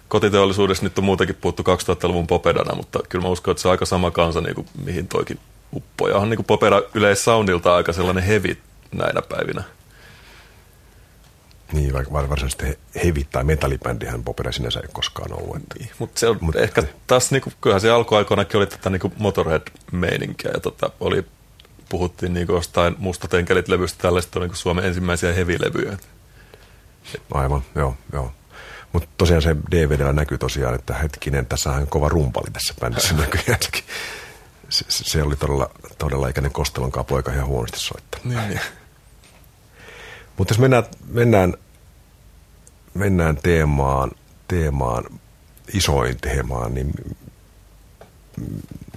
kotiteollisuudessa 0.07 0.83
nyt 0.83 0.97
on 0.97 1.03
muutenkin 1.03 1.35
puhuttu 1.35 1.63
2000-luvun 1.63 2.27
popedana, 2.27 2.75
mutta 2.75 2.99
kyllä 3.09 3.23
mä 3.23 3.29
uskon, 3.29 3.51
että 3.51 3.61
se 3.61 3.67
on 3.67 3.71
aika 3.71 3.85
sama 3.85 4.11
kansa, 4.11 4.41
niinku, 4.41 4.65
mihin 4.85 5.07
toikin 5.07 5.39
uppoja. 5.73 6.17
On 6.17 6.29
niinku 6.29 6.43
popeda 6.43 6.81
yleissoundilta 6.93 7.75
aika 7.75 7.93
sellainen 7.93 8.23
heavy 8.23 8.57
näinä 8.91 9.21
päivinä. 9.21 9.63
Niin, 11.73 11.93
vaikka 11.93 12.13
varsinaisesti 12.13 12.79
heavy 13.03 13.23
tai 13.23 13.43
metallibändihän 13.43 14.23
Popera 14.23 14.51
sinänsä 14.51 14.79
ei 14.79 14.89
koskaan 14.93 15.33
ollut. 15.33 15.55
Että. 15.55 15.75
Niin, 15.79 15.91
mutta 15.99 16.19
se 16.19 16.27
on 16.27 16.37
Mut, 16.41 16.55
ehkä 16.55 16.83
taas, 17.07 17.31
niinku, 17.31 17.51
kyllähän 17.61 17.81
se 17.81 17.89
alkuaikoinakin 17.89 18.57
oli 18.57 18.67
tätä 18.67 18.89
niinku 18.89 19.13
Motorhead-meininkiä 19.17 20.51
ja 20.53 20.59
tota, 20.59 20.89
oli, 20.99 21.25
puhuttiin 21.89 22.33
niinku 22.33 22.53
jostain 22.53 22.95
mustatenkelit-levystä, 22.99 24.01
tällaista 24.01 24.39
on 24.39 24.41
niinku 24.41 24.55
Suomen 24.55 24.85
ensimmäisiä 24.85 25.33
heavy-levyjä. 25.33 25.97
Aivan, 27.31 27.61
joo, 27.75 27.95
joo. 28.13 28.31
Mutta 28.93 29.09
tosiaan 29.17 29.41
se 29.41 29.55
DVDllä 29.71 30.13
näkyy 30.13 30.37
tosiaan, 30.37 30.75
että 30.75 30.93
hetkinen, 30.93 31.45
tässä 31.45 31.71
on 31.71 31.87
kova 31.87 32.09
rumpali 32.09 32.51
tässä 32.53 32.73
bändissä 32.79 33.15
näkyy 33.37 33.41
Se, 34.69 34.85
se, 34.89 35.23
oli 35.23 35.35
todella, 35.35 35.69
todella 35.97 36.27
ikäinen 36.27 36.51
Kostelon 36.51 36.91
poika 37.07 37.31
ihan 37.31 37.47
huonosti 37.47 37.79
soittanut. 37.79 38.25
Niin, 38.25 38.49
niin. 38.49 38.61
Mutta 40.39 40.51
jos 40.51 40.59
mennään, 40.59 40.83
mennään, 41.07 41.53
mennään 42.93 43.37
teemaan, 43.37 44.11
teemaan, 44.47 45.03
isoin 45.73 46.17
teemaan, 46.17 46.73
niin 46.73 46.91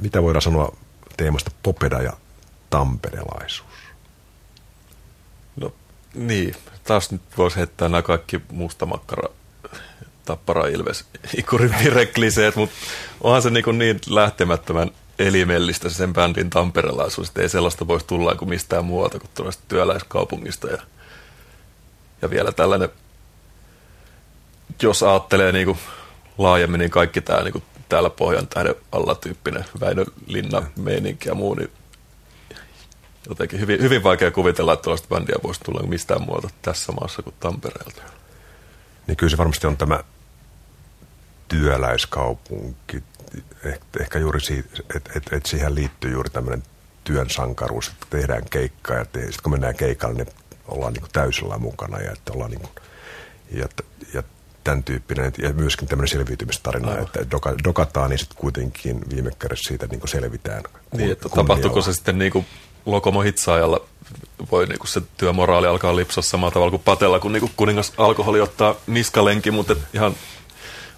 mitä 0.00 0.22
voidaan 0.22 0.42
sanoa 0.42 0.76
teemasta 1.16 1.50
popeda 1.62 2.02
ja 2.02 2.12
tamperelaisuus? 2.70 3.72
Niin, 6.14 6.54
taas 6.84 7.10
nyt 7.10 7.22
voisi 7.38 7.56
heittää 7.56 7.88
nämä 7.88 8.02
kaikki 8.02 8.40
mustamakkara, 8.52 9.28
tappara, 10.24 10.66
ilves, 10.66 11.04
ikurin 11.36 11.74
virekliseet, 11.84 12.56
mutta 12.56 12.76
onhan 13.20 13.42
se 13.42 13.50
niin, 13.50 13.78
niin 13.78 14.00
lähtemättömän 14.08 14.90
elimellistä 15.18 15.88
se 15.88 15.94
sen 15.94 16.12
bändin 16.12 16.50
tamperelaisuus, 16.50 17.28
että 17.28 17.42
ei 17.42 17.48
sellaista 17.48 17.86
voisi 17.86 18.06
tulla 18.06 18.34
kuin 18.34 18.48
mistään 18.48 18.84
muualta 18.84 19.18
kuin 19.18 19.52
työläiskaupungista. 19.68 20.68
Ja, 20.68 20.82
ja 22.22 22.30
vielä 22.30 22.52
tällainen, 22.52 22.88
jos 24.82 25.02
ajattelee 25.02 25.52
niin 25.52 25.66
kuin 25.66 25.78
laajemmin, 26.38 26.78
niin 26.78 26.90
kaikki 26.90 27.20
tämä 27.20 27.42
niin 27.42 27.52
kuin 27.52 27.64
täällä 27.88 28.10
Pohjan 28.10 28.46
tähden 28.46 28.74
alla 28.92 29.14
tyyppinen 29.14 29.64
Väinö 29.80 30.04
Linna 30.26 30.62
meininki 30.76 31.28
ja 31.28 31.34
muu, 31.34 31.54
niin 31.54 31.70
jotenkin 33.28 33.60
hyvin, 33.60 33.82
hyvin 33.82 34.02
vaikea 34.02 34.30
kuvitella, 34.30 34.72
että 34.72 34.82
tällaista 34.82 35.08
bändiä 35.08 35.36
voisi 35.42 35.60
tulla 35.60 35.82
mistään 35.82 36.22
muualta 36.22 36.48
tässä 36.62 36.92
maassa 36.92 37.22
kuin 37.22 37.34
Tampereelta. 37.40 38.02
Niin 39.06 39.16
kyllä 39.16 39.30
se 39.30 39.36
varmasti 39.36 39.66
on 39.66 39.76
tämä 39.76 40.04
työläiskaupunki, 41.48 43.02
eh, 43.64 43.80
ehkä 44.00 44.18
juuri 44.18 44.40
siitä, 44.40 44.68
että 44.96 45.10
et, 45.16 45.32
et 45.32 45.46
siihen 45.46 45.74
liittyy 45.74 46.12
juuri 46.12 46.30
tämmöinen 46.30 46.62
työn 47.04 47.30
sankaruus, 47.30 47.88
että 47.88 48.06
tehdään 48.10 48.42
keikkaa 48.50 48.96
ja 48.96 49.04
te, 49.04 49.20
sitten 49.20 49.42
kun 49.42 49.52
mennään 49.52 49.76
keikalle, 49.76 50.14
niin 50.14 50.34
ollaan 50.72 50.92
niin 50.92 51.04
täysillä 51.12 51.58
mukana 51.58 51.98
ja 51.98 52.12
että 52.12 52.32
ollaan 52.32 52.50
niin 52.50 52.60
kuin, 52.60 52.72
ja, 53.50 53.68
ja 54.14 54.22
tämän 54.64 54.84
tyyppinen, 54.84 55.32
ja 55.38 55.52
myöskin 55.52 55.88
tämmöinen 55.88 56.08
selviytymistarina, 56.08 56.88
Aivan. 56.88 57.02
että 57.04 57.30
doka, 57.30 57.54
dokataan, 57.64 58.10
niin 58.10 58.18
sitten 58.18 58.38
kuitenkin 58.38 59.00
viime 59.14 59.30
kädessä 59.38 59.68
siitä 59.68 59.86
niin 59.86 60.00
kuin 60.00 60.08
selvitään. 60.08 60.62
Niin, 60.96 61.12
että 61.12 61.28
tapahtuuko 61.28 61.82
se 61.82 61.92
sitten 61.92 62.18
niin 62.18 62.32
kuin 62.32 62.46
Lokomo 62.86 63.20
hitsaajalla 63.20 63.80
voi 64.50 64.66
niinku 64.66 64.86
se 64.86 65.02
työmoraali 65.16 65.66
alkaa 65.66 65.96
lipsua 65.96 66.22
samalla 66.22 66.52
tavalla 66.52 66.70
kuin 66.70 66.82
patella, 66.84 67.20
kun 67.20 67.32
niinku 67.32 67.50
kuningas 67.56 67.92
alkoholi 67.96 68.40
ottaa 68.40 68.74
niskalenki, 68.86 69.50
mutta 69.50 69.76
ihan, 69.94 70.14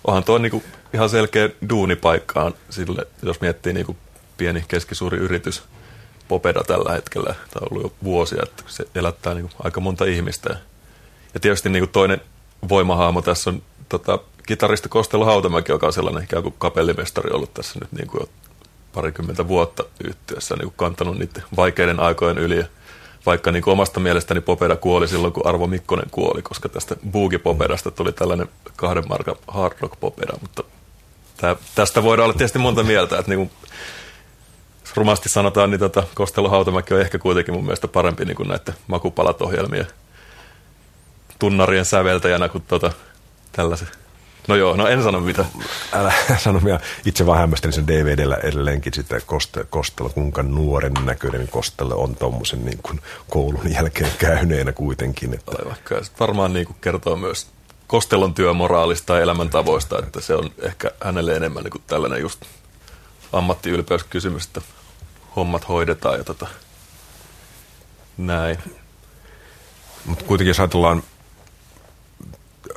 onhan 0.04 0.25
tuo 0.25 0.38
niinku 0.38 0.62
ihan 0.95 1.09
selkeä 1.09 1.50
duunipaikkaan 1.69 2.54
sille, 2.71 3.07
jos 3.23 3.40
miettii 3.40 3.73
niinku 3.73 3.97
pieni 4.37 4.64
keskisuuri 4.69 5.19
yritys, 5.19 5.62
Popeda 6.28 6.64
tällä 6.64 6.93
hetkellä, 6.93 7.35
tämä 7.35 7.61
on 7.61 7.69
ollut 7.71 7.83
jo 7.83 7.93
vuosia, 8.04 8.43
että 8.43 8.62
se 8.66 8.85
elättää 8.95 9.35
niinku 9.35 9.52
aika 9.64 9.81
monta 9.81 10.04
ihmistä. 10.04 10.57
Ja 11.35 11.40
tietysti 11.40 11.69
niinku 11.69 11.87
toinen 11.87 12.21
voimahaamo 12.69 13.23
tässä 13.23 13.50
on 13.50 13.62
tota, 13.88 14.19
kitaristi 14.47 14.88
Kostelo 14.88 15.25
Hautamäki, 15.25 15.73
joka 15.73 15.87
on 15.87 15.93
sellainen 15.93 16.25
ikään 16.25 16.43
kuin 16.43 16.54
kapellimestari 16.59 17.31
ollut 17.31 17.54
tässä 17.54 17.78
nyt 17.81 17.93
niin 17.93 18.09
kuin 18.09 18.21
jo 18.21 18.28
parikymmentä 18.95 19.49
vuotta 19.49 19.85
yhtiössä 20.04 20.54
niin 20.54 20.64
kuin 20.64 20.75
kantanut 20.76 21.19
niiden 21.19 21.43
vaikeiden 21.57 22.00
aikojen 22.00 22.38
yli. 22.38 22.64
Vaikka 23.26 23.52
niin 23.52 23.62
kuin 23.62 23.73
omasta 23.73 24.00
mielestäni 24.00 24.40
Popeda 24.40 24.76
kuoli 24.76 25.09
silloin, 25.09 25.33
kun 25.33 25.47
Arvo 25.47 25.66
Mikkonen 25.66 26.11
kuoli, 26.11 26.43
koska 26.43 26.69
tästä 26.69 26.97
Boogie 27.11 27.38
Popedasta 27.38 27.90
tuli 27.90 28.12
tällainen 28.12 28.49
kahden 28.76 29.09
markan 29.09 29.37
hard 29.49 29.75
rock 29.81 30.00
Popeda, 30.00 30.33
mutta 30.40 30.64
tää, 31.37 31.57
tästä 31.75 32.02
voidaan 32.02 32.25
olla 32.25 32.38
tietysti 32.38 32.59
monta 32.59 32.83
mieltä, 32.83 33.19
että 33.19 33.31
niin 33.31 33.38
kuin, 33.38 33.50
rumasti 34.97 35.29
sanotaan, 35.29 35.71
niin 35.71 35.81
tota, 35.81 36.03
Kostelo 36.15 36.49
Hautamäki 36.49 36.95
on 36.95 37.01
ehkä 37.01 37.19
kuitenkin 37.19 37.55
mun 37.55 37.65
mielestä 37.65 37.89
parempi 37.89 38.25
niin 38.25 38.37
kuin 38.37 38.49
näiden 38.49 38.75
makupalat-ohjelmien 38.87 39.87
tunnarien 41.39 41.85
säveltäjänä 41.85 42.49
kuin 42.49 42.65
tota, 42.69 42.93
tällaisen 43.53 43.89
No 44.49 44.57
joo, 44.57 44.77
no 44.77 44.87
en 44.87 45.03
sano 45.03 45.21
mitä. 45.21 45.45
Älä 45.93 46.13
sano 46.45 46.61
mitä. 46.61 46.81
Itse 47.07 47.27
vaan 47.27 47.39
hämmästelin 47.39 47.73
sen 47.73 47.87
DVDllä 47.87 48.37
edelleenkin 48.37 48.95
sitä 48.95 49.21
koste, 49.21 49.65
Kostella, 49.71 50.11
kuinka 50.11 50.43
nuoren 50.43 50.93
näköinen 51.05 51.49
Kostella 51.49 51.95
on 51.95 52.17
tuommoisen 52.17 52.65
niin 52.65 52.79
kuin 52.83 53.01
koulun 53.31 53.73
jälkeen 53.73 54.11
käyneenä 54.19 54.73
kuitenkin. 54.73 55.35
Että... 55.35 55.53
Aivan, 55.59 55.77
varmaan 56.21 56.53
niin 56.53 56.67
kuin 56.67 56.77
kertoo 56.81 57.17
myös 57.17 57.47
Kostelon 57.87 58.35
työmoraalista 58.35 59.15
ja 59.15 59.23
elämäntavoista, 59.23 59.99
että 59.99 60.21
se 60.21 60.35
on 60.35 60.51
ehkä 60.63 60.91
hänelle 61.05 61.37
enemmän 61.37 61.63
niin 61.63 61.73
kuin 61.73 61.83
tällainen 61.87 62.21
just 62.21 62.45
ammattiylpeyskysymys, 63.33 64.47
että 64.47 64.61
hommat 65.37 65.69
hoidetaan 65.69 66.19
ja 66.19 66.25
tota, 66.25 66.47
näin. 68.19 68.59
Mutta 70.05 70.25
kuitenkin 70.25 70.50
jos 70.50 70.61
ajatellaan 70.61 71.03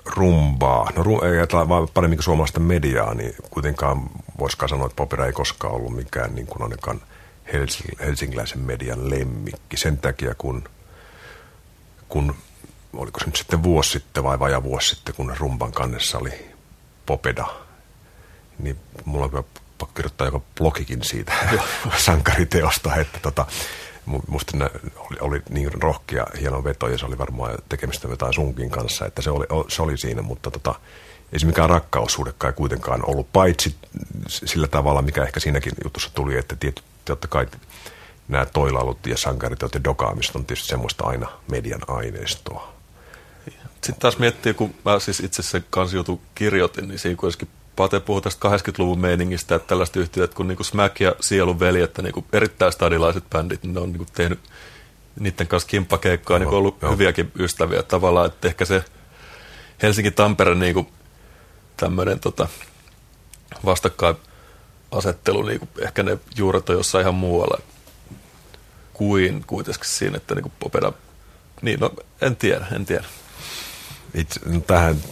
rumbaa. 0.06 0.92
No 0.96 1.22
ei 1.26 1.32
ajatella 1.32 1.70
vaan 1.70 1.88
paremmin 1.94 2.18
kuin 2.18 2.24
suomalaista 2.24 2.60
mediaa, 2.60 3.14
niin 3.14 3.36
kuitenkaan 3.50 4.10
voisikaan 4.40 4.70
sanoa, 4.70 4.86
että 4.86 4.96
Popera 4.96 5.26
ei 5.26 5.34
koskaan 5.34 5.74
ollut 5.74 5.96
mikään 5.96 6.36
niin 6.36 6.48
kuin 6.48 6.62
ainakaan 6.62 7.02
helsing, 7.54 8.00
helsingiläisen 8.00 8.60
median 8.60 9.10
lemmikki. 9.10 9.78
Sen 9.78 9.98
takia, 9.98 10.36
kun, 10.36 10.64
kun 12.10 12.36
oliko 12.94 13.20
se 13.20 13.26
nyt 13.26 13.36
sitten 13.36 13.64
vuosi 13.64 13.90
sitten 13.90 14.24
vai 14.24 14.40
vaja 14.40 14.64
vuosi 14.64 14.96
sitten, 14.96 15.16
kun 15.16 15.36
rumban 15.40 15.72
kannessa 15.72 16.18
oli 16.18 16.34
Popeda, 17.06 17.46
niin 18.60 18.78
mulla 19.06 19.26
on 19.26 19.46
pakko 19.78 19.94
kirjoittaa 19.96 20.28
joka 20.28 20.42
blogikin 20.58 21.04
siitä 21.04 21.34
sankariteosta, 21.98 22.96
että 22.96 23.20
tota, 23.22 23.46
musta 24.28 24.58
oli, 24.98 25.18
oli 25.22 25.42
niin 25.50 25.74
rohkea, 25.74 26.26
hieno 26.40 26.64
veto 26.64 26.88
ja 26.88 26.98
se 26.98 27.06
oli 27.06 27.18
varmaan 27.18 27.58
tekemistä 27.70 28.08
jotain 28.08 28.34
sunkin 28.34 28.70
kanssa, 28.70 29.06
että 29.06 29.22
se 29.22 29.30
oli, 29.30 29.46
se 29.68 29.82
oli 29.82 29.98
siinä, 29.98 30.22
mutta 30.22 30.52
tota, 30.52 30.76
ei 31.34 31.40
se 31.40 31.46
mikään 31.46 31.70
rakkaussuhdekaan 31.70 32.54
kuitenkaan 32.54 33.10
ollut, 33.10 33.34
paitsi 33.34 33.76
sillä 34.28 34.68
tavalla, 34.68 35.02
mikä 35.02 35.24
ehkä 35.24 35.40
siinäkin 35.40 35.74
jutussa 35.84 36.12
tuli, 36.14 36.38
että 36.38 36.56
tietysti 36.56 36.90
totta 37.06 37.28
kai 37.28 37.48
nämä 38.28 38.46
toilailut 38.46 39.08
ja 39.08 39.18
sankarit 39.18 39.62
ja 39.62 39.84
dokaamista 39.84 40.40
on 40.40 40.46
tietysti 40.46 40.68
semmoista 40.68 41.04
aina 41.04 41.28
median 41.52 41.82
aineistoa. 41.88 42.74
Sitten 43.72 43.96
taas 44.00 44.18
miettii, 44.18 44.54
kun 44.54 44.76
mä 44.86 45.00
siis 45.00 45.20
itse 45.20 45.44
sen 45.44 45.66
kansijutu 45.70 46.22
kirjoitin, 46.36 46.88
niin 46.88 47.00
siinä 47.00 47.16
kuitenkin 47.16 47.48
Pate 47.78 48.00
puhui 48.00 48.22
tästä 48.22 48.48
80-luvun 48.48 49.00
meiningistä, 49.00 49.56
että 49.56 49.68
tällaiset 49.68 49.96
yhtiöt 49.96 50.34
kuin 50.34 50.48
niinku 50.48 50.64
Smack 50.64 51.00
ja 51.00 51.16
Sielun 51.20 51.60
veljet, 51.60 51.98
niinku 51.98 52.26
erittäin 52.34 52.72
stadilaiset 52.72 53.24
bändit, 53.30 53.64
ne 53.64 53.80
on 53.80 53.92
niinku 53.92 54.06
tehnyt 54.14 54.40
niiden 55.20 55.48
kanssa 55.48 55.70
kimppakeikkoa, 55.70 56.40
niin 56.40 56.50
ollut 56.50 56.82
joo. 56.82 56.92
hyviäkin 56.92 57.32
ystäviä 57.40 57.84
tavallaan, 57.84 58.26
että 58.26 58.48
ehkä 58.48 58.66
se 58.66 58.84
Helsinki-Tampere 59.82 60.56
niinku 60.56 60.88
tämmöinen 61.78 62.20
tota, 62.20 62.48
vastakkainasettelu, 63.66 65.42
niinku, 65.42 65.70
ehkä 65.80 66.04
ne 66.04 66.18
juuret 66.38 66.70
on 66.70 66.76
jossain 66.76 67.02
ihan 67.02 67.16
muualla 67.16 67.58
kuin 68.94 69.44
kuitenkin 69.48 69.86
siinä, 69.86 70.18
että 70.18 70.36
niinku 70.36 70.52
Popeda, 70.60 70.94
niin 71.62 71.80
no 71.80 71.92
en 72.22 72.36
tiedä, 72.36 72.66
en 72.76 72.86
tiedä. 72.86 73.06
Itse, 74.18 74.40
no 74.46 74.60
tähän 74.60 75.04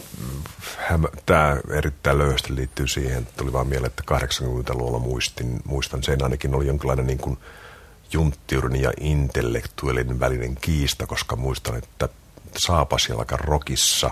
tämä 1.26 1.56
erittäin 1.70 2.18
löyhästi 2.18 2.54
liittyy 2.54 2.86
siihen, 2.88 3.18
että 3.18 3.32
tuli 3.36 3.52
vaan 3.52 3.66
mieleen, 3.66 3.90
että 3.90 4.16
80-luvulla 4.16 4.98
muistin, 4.98 5.60
muistan 5.64 6.02
sen 6.02 6.22
ainakin 6.22 6.54
oli 6.54 6.66
jonkinlainen 6.66 7.06
niin 7.06 7.18
kuin 7.18 7.38
junttiurin 8.12 8.82
ja 8.82 8.92
intellektuellin 9.00 10.20
välinen 10.20 10.56
kiista, 10.60 11.06
koska 11.06 11.36
muistan, 11.36 11.76
että 11.76 12.08
Saapasjalkan 12.56 13.40
rokissa 13.40 14.10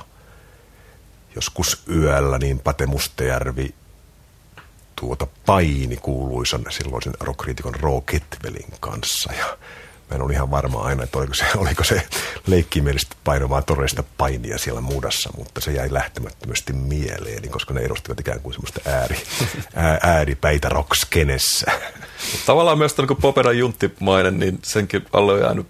joskus 1.35 1.83
yöllä 1.91 2.39
niin 2.39 2.59
Pate 2.59 2.87
Mustajärvi 2.87 3.75
tuota 4.97 5.27
paini 5.47 5.97
kuuluisan 5.97 6.65
silloisen 6.71 7.15
rockkriitikon 7.21 7.75
Roo 7.75 8.01
Ketvelin 8.01 8.73
kanssa. 8.81 9.33
Ja 9.33 9.59
Mä 10.11 10.17
en 10.17 10.23
ole 10.23 10.33
ihan 10.33 10.51
varma 10.51 10.83
aina, 10.83 11.03
että 11.05 11.19
oliko 11.19 11.35
se, 11.35 11.45
oliko 11.57 11.85
se 11.85 12.03
leikkimielistä 12.47 13.17
painomaa 13.25 13.63
toreista 13.63 14.05
painia 14.19 14.59
siellä 14.59 14.81
mudassa, 14.81 15.31
mutta 15.37 15.61
se 15.61 15.73
jäi 15.73 15.93
lähtemättömästi 15.93 16.73
mieleeni, 16.73 17.49
koska 17.49 17.75
ne 17.75 17.81
edustivat 17.81 18.21
ikään 18.21 18.41
kuin 18.41 18.53
semmoista 18.55 18.81
ääri, 18.87 19.17
ää, 19.75 19.99
ääripäitä 20.03 20.69
rockskenessä. 20.69 21.67
Tavallaan 22.47 22.79
myös 22.79 22.97
niin 22.97 23.17
Popera 23.21 23.53
junttimainen, 23.53 24.39
niin 24.39 24.59
senkin 24.63 25.07
alle 25.13 25.33
on 25.33 25.41
jäänyt 25.41 25.67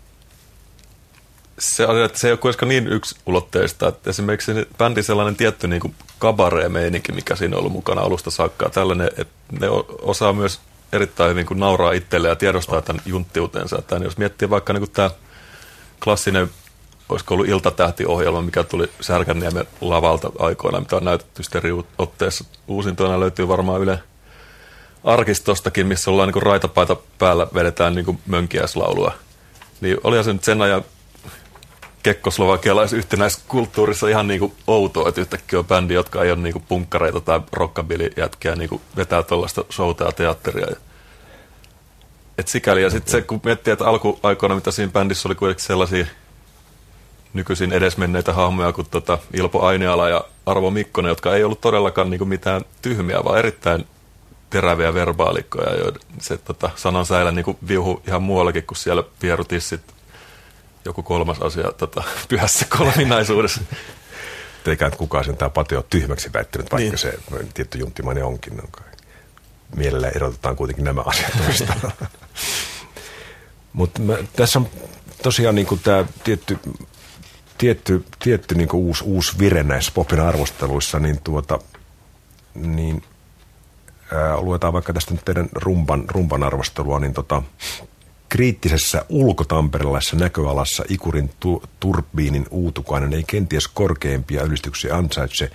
se, 1.58 1.86
että 2.04 2.18
se 2.18 2.28
ei 2.28 2.32
ole 2.32 2.38
kuitenkaan 2.38 2.68
niin 2.68 2.88
yksulotteista, 2.88 3.88
että 3.88 4.10
esimerkiksi 4.10 4.52
bändi 4.78 5.02
sellainen 5.02 5.36
tietty 5.36 5.68
niin 5.68 5.94
kabaree-meininki, 6.18 7.12
mikä 7.12 7.36
siinä 7.36 7.56
on 7.56 7.60
ollut 7.60 7.72
mukana 7.72 8.00
alusta 8.00 8.30
saakka, 8.30 8.70
tällainen, 8.70 9.10
että 9.16 9.34
ne 9.60 9.68
osaa 10.02 10.32
myös 10.32 10.60
erittäin 10.94 11.30
hyvin, 11.30 11.46
kun 11.46 11.60
nauraa 11.60 11.92
itselle 11.92 12.28
ja 12.28 12.36
tiedostaa 12.36 12.82
tämän 12.82 13.02
junttiutensa. 13.06 13.78
Että 13.78 13.96
jos 13.96 14.18
miettii 14.18 14.50
vaikka 14.50 14.72
niin 14.72 14.90
tämä 14.90 15.10
klassinen, 16.04 16.50
olisiko 17.08 17.34
ollut 17.34 17.48
iltatähtiohjelma, 17.48 18.42
mikä 18.42 18.64
tuli 18.64 18.90
Särkänniemen 19.00 19.66
lavalta 19.80 20.30
aikoina, 20.38 20.80
mitä 20.80 20.96
on 20.96 21.04
näytetty 21.04 21.42
stereootteessa. 21.42 22.44
Uusintoina 22.68 23.20
löytyy 23.20 23.48
varmaan 23.48 23.80
Yle 23.80 23.98
arkistostakin, 25.04 25.86
missä 25.86 26.10
ollaan 26.10 26.28
niin 26.28 26.42
raitapaita 26.42 26.96
päällä, 27.18 27.46
vedetään 27.54 27.94
niin 27.94 28.20
mönkiäislaulua. 28.26 29.12
Niin 29.80 29.96
olihan 30.04 30.24
se 30.24 30.32
nyt 30.32 30.44
sen 30.44 30.62
ajan 30.62 30.84
kekkoslovakialaisyhtenäiskulttuurissa 32.04 34.08
ihan 34.08 34.28
niin 34.28 34.40
kuin 34.40 34.52
outoa, 34.66 35.08
että 35.08 35.20
yhtäkkiä 35.20 35.58
on 35.58 35.64
bändi, 35.64 35.94
jotka 35.94 36.23
ei 36.23 36.30
ole 36.30 36.40
niin 36.40 36.52
kuin 36.52 36.64
punkkareita 36.68 37.20
tai 37.20 37.40
rockabilly-jätkiä, 37.52 38.56
kuin 38.68 38.80
vetää 38.96 39.23
tuollaista 39.23 39.64
showta 39.73 40.04
ja 40.04 40.12
teatteria. 40.12 40.66
Et 42.38 42.49
sikäli, 42.49 42.82
ja 42.82 42.90
sitten 42.90 43.12
se, 43.12 43.23
kun 43.23 43.40
miettii, 43.44 43.73
että 43.73 43.84
alkuaikoina, 43.84 44.54
mitä 44.54 44.70
siinä 44.70 44.92
bändissä 44.92 45.28
oli 45.28 45.34
kuitenkin 45.34 45.64
sellaisia 45.64 46.06
nykyisin 47.34 47.73
edesmenneitä 47.73 48.32
hahmoja 48.32 48.73
kuin 48.73 48.87
tota 48.90 49.18
Ilpo 49.32 49.66
Aineala 49.66 50.08
ja 50.08 50.25
Arvo 50.46 50.70
Mikkonen, 50.70 51.08
jotka 51.08 51.34
ei 51.34 51.44
ollut 51.44 51.61
todellakaan 51.61 52.11
niin 52.11 52.28
mitään 52.28 52.62
tyhmiä, 52.82 53.25
vaan 53.25 53.38
erittäin 53.38 53.87
teräviä 54.50 54.94
verbaalikkoja, 54.94 55.78
joiden 55.78 56.00
se 56.20 56.37
tota, 56.37 56.70
sanan 56.76 57.06
säilä 57.06 57.30
niin 57.30 57.58
viuhu 57.68 58.02
ihan 58.06 58.23
muuallakin 58.23 58.66
kuin 58.66 58.78
siellä 58.78 59.02
pierutissit 59.20 59.94
joku 60.84 61.02
kolmas 61.02 61.38
asia 61.38 61.72
tota, 61.72 62.02
pyhässä 62.28 62.66
kolminaisuudessa. 62.78 63.60
Eikä 64.66 64.90
kukaan 64.90 65.24
sen 65.24 65.36
tämä 65.36 65.50
Pate 65.50 65.76
ole 65.76 65.84
tyhmäksi 65.90 66.30
väittänyt, 66.32 66.72
vaikka 66.72 66.90
niin. 66.90 66.98
se 66.98 67.18
tietty 67.54 67.78
junttimainen 67.78 68.24
onkin. 68.24 68.62
Mielellä 69.76 70.08
erotetaan 70.08 70.56
kuitenkin 70.56 70.84
nämä 70.84 71.02
asiat 71.06 71.32
Mutta 73.72 74.00
tässä 74.36 74.58
on 74.58 74.68
tosiaan 75.22 75.54
niin 75.54 75.80
tämä 75.82 76.04
tietty, 76.24 76.58
tietty, 77.58 78.04
tietty 78.18 78.54
niin 78.54 78.68
uusi, 78.72 79.04
uusi 79.04 79.38
vire 79.38 79.62
näissä 79.62 79.92
popin 79.94 80.20
arvosteluissa, 80.20 80.98
niin, 80.98 81.20
tuota, 81.24 81.58
niin 82.54 83.02
ää, 84.12 84.40
luetaan 84.40 84.72
vaikka 84.72 84.92
tästä 84.92 85.14
nyt 85.14 85.24
teidän 85.24 85.48
rumban, 85.54 86.04
rumban 86.08 86.42
arvostelua, 86.42 87.00
niin 87.00 87.14
tota, 87.14 87.42
kriittisessä 88.28 89.04
ulkotamperelaisessa 89.09 90.16
näköalassa 90.16 90.85
Ikurin 90.88 91.31
tu- 91.40 91.62
turbiinin 91.81 92.47
uutukainen 92.50 93.12
ei 93.12 93.25
kenties 93.26 93.69
korkeimpia 93.69 94.43
ylistyksiä 94.43 94.97
ansaitse. 94.97 95.50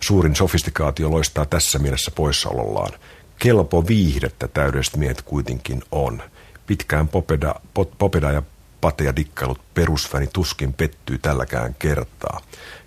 Suurin 0.00 0.36
sofistikaatio 0.36 1.10
loistaa 1.10 1.46
tässä 1.46 1.78
mielessä 1.78 2.10
poissaolollaan. 2.10 2.92
Kelpo 3.38 3.86
viihdettä 3.86 4.48
täydelliset 4.48 4.96
miehet 4.96 5.22
kuitenkin 5.22 5.82
on. 5.92 6.22
Pitkään 6.66 7.08
popeda, 7.08 7.54
pop, 7.74 7.90
popeda 7.98 8.32
ja 8.32 8.42
pateja 8.80 9.16
dikkailut 9.16 9.60
perusfäni 9.74 10.26
tuskin 10.32 10.72
pettyy 10.72 11.18
tälläkään 11.18 11.76
kertaa. 11.78 12.40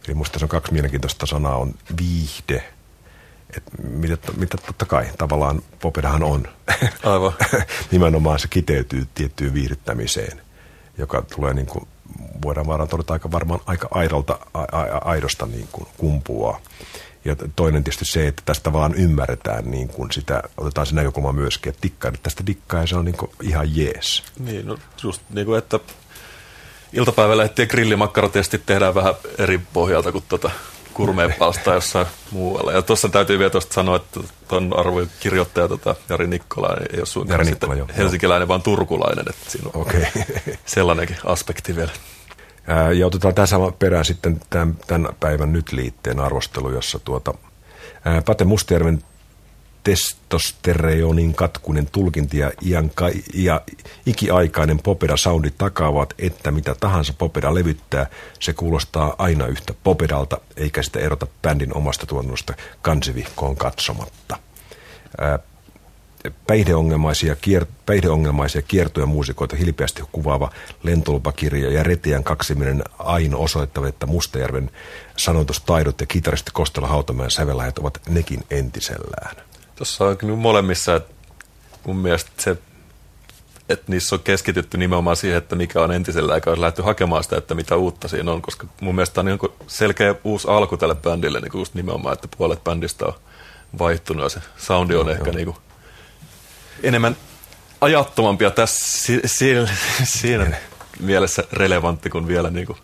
Eli 0.08 0.16
musta 0.16 0.40
se 0.40 0.46
on 0.46 0.50
kaksi 0.50 0.74
mielenkiintoista 0.74 1.26
sanaa, 1.26 1.58
on 1.58 1.74
viihde 1.98 2.75
et 3.58 3.64
mitä, 3.84 4.18
mitä 4.38 4.58
totta 4.58 4.86
kai 4.86 5.06
tavallaan 5.18 5.62
Popedahan 5.82 6.24
on. 6.24 6.48
Aivan. 7.04 7.34
Nimenomaan 7.92 8.40
se 8.40 8.48
kiteytyy 8.48 9.08
tiettyyn 9.14 9.54
viihdyttämiseen, 9.54 10.42
joka 10.98 11.22
tulee 11.36 11.54
niin 11.54 11.66
kuin, 11.66 11.88
voidaan 12.42 12.68
varmaan 12.68 12.90
todeta 12.90 13.14
aika 13.14 13.32
varmaan 13.32 13.60
aika 13.66 13.88
aidolta, 13.92 14.40
a, 14.54 14.60
a, 14.62 14.84
aidosta 15.02 15.46
niin 15.46 15.68
kuin 15.72 15.88
kumpua. 15.98 16.62
Ja 17.26 17.36
toinen 17.56 17.84
tietysti 17.84 18.06
se, 18.06 18.28
että 18.28 18.42
tästä 18.46 18.74
vaan 18.74 18.94
ymmärretään 18.94 19.72
niin 19.72 19.88
kuin 19.88 20.12
sitä, 20.12 20.44
otetaan 20.58 20.88
se 20.88 20.96
näkökulma 20.96 21.32
myöskin, 21.34 21.70
että 21.70 21.84
dikkaa, 21.84 22.10
että 22.10 22.20
tästä 22.24 22.46
dikkaa 22.48 22.82
ja 22.82 22.88
se 22.88 22.96
on 22.96 23.06
niin 23.06 23.18
kuin 23.18 23.32
ihan 23.42 23.76
jees. 23.78 24.24
Niin, 24.40 24.68
no 24.68 24.78
just 25.04 25.22
niin 25.30 25.46
kuin, 25.46 25.58
että 25.58 25.80
iltapäivälehtien 26.94 27.68
grillimakkarotestit 27.68 28.66
tehdään 28.66 28.96
vähän 28.96 29.14
eri 29.38 29.62
pohjalta 29.74 30.12
kuin 30.12 30.24
tuota 30.30 30.52
kurmeepalsta 30.96 31.74
jossain 31.74 32.08
muualla. 32.32 32.72
Ja 32.72 32.82
tuossa 32.82 33.10
täytyy 33.10 33.40
vielä 33.40 33.50
tuosta 33.50 33.74
sanoa, 33.74 33.96
että 33.96 34.20
tuon 34.48 34.80
arvoin 34.80 35.10
kirjoittaja 35.20 35.68
tota, 35.68 35.96
Jari 36.10 36.28
Nikkola 36.28 36.78
ei 36.94 37.00
ole 37.00 37.06
suinkaan 37.06 37.46
Nikkola, 37.46 37.76
joo, 37.76 37.88
helsinkiläinen, 37.98 38.48
vaan 38.48 38.62
turkulainen. 38.62 39.26
Että 39.30 39.52
siinä 39.52 39.70
on 39.74 39.82
okay. 39.82 40.06
sellainenkin 40.66 41.18
aspekti 41.26 41.76
vielä. 41.76 41.92
ja 42.98 43.08
otetaan 43.08 43.36
tässä 43.36 43.58
perään 43.80 44.06
sitten 44.06 44.40
tämän, 44.50 44.78
tämän 44.88 45.16
päivän 45.20 45.54
nyt 45.54 45.72
liitteen 45.72 46.20
arvostelu, 46.20 46.72
jossa 46.72 47.00
tuota, 47.00 47.34
ää, 48.06 48.22
Pate 48.22 48.46
Mustjärven 48.46 49.02
testostereonin 49.86 51.34
katkunen 51.34 51.88
tulkinti 51.92 52.38
ja, 52.38 52.52
ianka, 52.62 53.10
ja 53.34 53.62
ikiaikainen 54.06 54.80
popeda 54.80 55.18
soundi 55.18 55.52
takaavat, 55.58 56.14
että 56.20 56.52
mitä 56.52 56.76
tahansa 56.80 57.14
popeda 57.18 57.56
levyttää, 57.56 58.08
se 58.40 58.54
kuulostaa 58.54 59.16
aina 59.18 59.48
yhtä 59.48 59.74
popedalta, 59.84 60.38
eikä 60.58 60.84
sitä 60.84 61.00
erota 61.00 61.28
bändin 61.42 61.78
omasta 61.78 62.06
tuotannosta 62.06 62.54
kansivihkoon 62.82 63.56
katsomatta. 63.56 64.38
Ää, 65.18 65.40
päihdeongelmaisia, 66.48 67.36
kier, 67.36 67.66
päihdeongelmaisia 67.86 68.62
kiertoja 68.62 69.06
muusikoita 69.06 69.56
hilpeästi 69.56 70.04
kuvaava 70.12 70.52
lentolupakirja 70.84 71.72
ja 71.72 71.84
Retiän 71.84 72.24
kaksiminen 72.24 72.84
Aino 73.00 73.42
osoittavat, 73.42 73.90
että 73.90 74.06
Mustajärven 74.06 74.72
sanoitustaidot 75.18 76.02
ja 76.02 76.08
kitaristi 76.08 76.52
Kostela 76.54 76.88
Hautamäen 76.88 77.32
sävelajat 77.32 77.78
ovat 77.78 78.02
nekin 78.10 78.44
entisellään. 78.50 79.36
Tuossa 79.76 80.06
on 80.06 80.18
kyllä 80.18 80.36
molemmissa, 80.36 80.96
että 80.96 81.14
mun 81.86 81.98
mielestä 81.98 82.32
se, 82.38 82.58
että 83.70 83.92
niissä 83.92 84.16
on 84.16 84.24
keskitytty 84.24 84.78
nimenomaan 84.78 85.16
siihen, 85.16 85.38
että 85.38 85.56
mikä 85.56 85.82
on 85.82 85.92
entisellä, 85.92 86.36
eikä 86.36 86.50
olisi 86.50 86.62
lähdetty 86.62 86.82
hakemaan 86.82 87.24
sitä, 87.24 87.38
että 87.38 87.56
mitä 87.56 87.76
uutta 87.76 88.08
siinä 88.08 88.32
on, 88.32 88.42
koska 88.42 88.68
mun 88.82 88.96
mielestä 88.96 89.22
on 89.22 89.26
niin 89.26 89.40
selkeä 89.68 90.16
uusi 90.24 90.48
alku 90.50 90.78
tälle 90.78 90.96
bändille, 90.96 91.40
niin 91.40 91.52
just 91.54 91.74
nimenomaan, 91.74 92.14
että 92.14 92.28
puolet 92.38 92.64
bändistä 92.64 93.06
on 93.06 93.14
vaihtunut 93.80 94.24
ja 94.24 94.30
se 94.30 94.40
soundi 94.58 94.96
on 94.96 95.06
no, 95.06 95.12
ehkä 95.12 95.32
niin 95.32 95.46
kuin 95.46 95.58
enemmän 96.84 97.18
ajattomampia 97.82 98.52
tässä 98.52 98.98
si, 98.98 99.22
si, 99.26 99.56
siinä 100.04 100.58
mielessä 101.00 101.44
relevantti 101.52 102.10
kuin 102.10 102.28
vielä 102.28 102.50
niin 102.50 102.68
kuin 102.68 102.78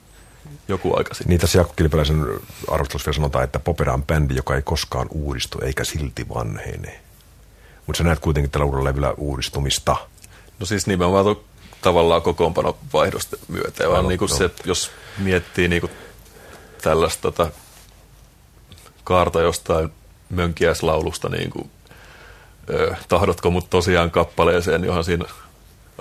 joku 0.71 0.97
aika 0.97 1.13
sitten. 1.13 1.29
Niin 1.29 1.39
tässä 1.39 1.57
Jaakko 1.57 1.73
Kilpeläisen 1.77 2.25
arvostelussa 2.71 3.09
vielä 3.09 3.15
sanotaan, 3.15 3.43
että 3.43 3.59
Popera 3.59 3.93
on 3.93 4.03
bändi, 4.03 4.35
joka 4.35 4.55
ei 4.55 4.61
koskaan 4.61 5.07
uudistu 5.11 5.59
eikä 5.61 5.83
silti 5.83 6.29
vanhene. 6.29 6.99
Mutta 7.87 7.97
sä 7.97 8.03
näet 8.03 8.19
kuitenkin 8.19 8.51
tällä 8.51 8.65
uudella 8.65 8.83
levyllä 8.83 9.13
uudistumista. 9.17 9.95
No 10.59 10.65
siis 10.65 10.87
nimenomaan 10.87 11.35
tavallaan 11.81 12.21
kokoonpano 12.21 12.77
vaihdosta 12.93 13.37
myötä. 13.47 13.89
Vaan 13.89 14.07
niin 14.07 14.19
kuin 14.19 14.29
se, 14.29 14.49
jos 14.65 14.91
miettii 15.17 15.67
niin 15.67 15.81
kuin 15.81 15.91
tällaista 16.81 17.21
tota, 17.21 17.51
kaarta 19.03 19.41
jostain 19.41 19.89
mönkiäislaulusta, 20.29 21.29
niin 21.29 21.49
kuin, 21.49 21.71
ö, 22.69 22.95
tahdotko 23.07 23.51
mut 23.51 23.69
tosiaan 23.69 24.11
kappaleeseen, 24.11 24.81
niin 24.81 24.89
onhan 24.89 25.03
siinä 25.03 25.25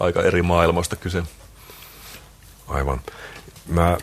aika 0.01 0.23
eri 0.23 0.43
maailmoista 0.43 0.97
kyse. 0.97 1.23
Aivan. 2.69 3.01
Mä 3.67 3.99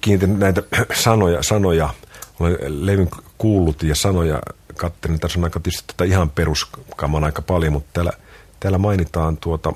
kiinnitin 0.00 0.38
näitä 0.38 0.62
sanoja, 1.04 1.42
sanoja 1.42 1.94
olen 2.40 2.86
levyn 2.86 3.08
kuullut 3.38 3.82
ja 3.82 3.94
sanoja 3.94 4.40
katselin. 4.76 5.20
Tässä 5.20 5.38
on 5.38 5.44
aika 5.44 5.60
tietysti 5.60 5.84
tätä 5.86 6.04
ihan 6.04 6.30
peruskaman 6.30 7.24
aika 7.24 7.42
paljon, 7.42 7.72
mutta 7.72 7.90
täällä, 7.92 8.12
täällä 8.60 8.78
mainitaan 8.78 9.36
tuota 9.36 9.72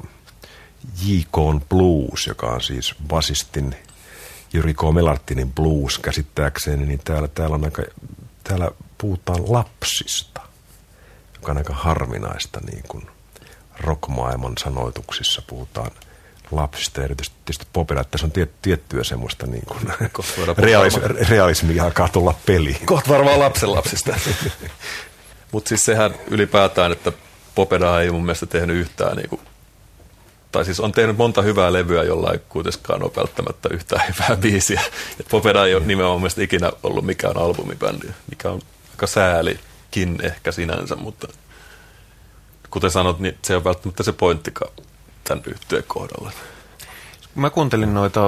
J.K. 1.04 1.68
Blues, 1.68 2.26
joka 2.26 2.46
on 2.46 2.60
siis 2.60 2.94
basistin 3.08 3.76
Jyri 4.52 4.74
K. 4.74 4.80
Melartinin 4.94 5.52
blues 5.52 5.98
käsittääkseni, 5.98 6.86
niin 6.86 7.00
täällä, 7.04 7.28
täällä, 7.28 7.54
on 7.54 7.64
aika, 7.64 7.82
täällä 8.44 8.70
puhutaan 8.98 9.52
lapsista, 9.52 10.40
joka 11.34 11.52
on 11.52 11.58
aika 11.58 11.74
harvinaista 11.74 12.60
niin 12.72 12.84
kuin 12.88 13.06
rockmaailman 13.80 14.54
sanoituksissa 14.58 15.42
puhutaan– 15.46 15.90
lapsista, 16.50 17.04
erityisesti 17.04 17.36
tietysti 17.44 17.66
popilla, 17.72 18.00
että 18.00 18.10
tässä 18.10 18.26
on 18.26 18.30
tiet, 18.30 18.50
tiettyä 18.62 19.04
semmoista 19.04 19.46
niin 19.46 19.62
kuin 19.66 19.78
realis, 20.58 20.96
realismia 21.28 21.84
alkaa 21.84 22.08
tulla 22.08 22.34
peliin. 22.46 22.86
Kohta 22.86 23.10
varmaan 23.10 23.38
lapsen 23.38 23.72
lapsista. 23.72 24.16
Mutta 25.52 25.68
siis 25.68 25.84
sehän 25.84 26.14
ylipäätään, 26.30 26.92
että 26.92 27.12
Popeda 27.54 28.00
ei 28.00 28.10
mun 28.10 28.24
mielestä 28.24 28.46
tehnyt 28.46 28.76
yhtään 28.76 29.16
niin 29.16 29.28
kuin, 29.28 29.40
tai 30.52 30.64
siis 30.64 30.80
on 30.80 30.92
tehnyt 30.92 31.16
monta 31.16 31.42
hyvää 31.42 31.72
levyä, 31.72 32.02
jolla 32.02 32.32
ei 32.32 32.40
kuitenkaan 32.48 33.02
ole 33.02 33.10
välttämättä 33.16 33.68
yhtään 33.72 34.02
hyvää 34.08 34.36
biisiä. 34.36 34.80
Et 35.20 35.26
Popeda 35.30 35.66
ei 35.66 35.74
ole 35.74 35.86
nimenomaan 35.86 36.20
mielestä 36.20 36.42
ikinä 36.42 36.72
ollut 36.82 37.06
mikään 37.06 37.36
albumibändi, 37.36 38.06
mikä 38.30 38.50
on 38.50 38.60
aika 38.90 39.06
säälikin 39.06 40.18
ehkä 40.22 40.52
sinänsä, 40.52 40.96
mutta 40.96 41.28
kuten 42.70 42.90
sanot, 42.90 43.18
niin 43.18 43.38
se 43.42 43.56
on 43.56 43.64
välttämättä 43.64 44.02
se 44.02 44.12
pointtikaan 44.12 44.72
tämän 45.24 45.44
yhtyeen 45.46 45.84
kohdalla. 45.86 46.30
Kun 47.34 47.42
mä 47.42 47.50
kuuntelin 47.50 47.94
noita 47.94 48.20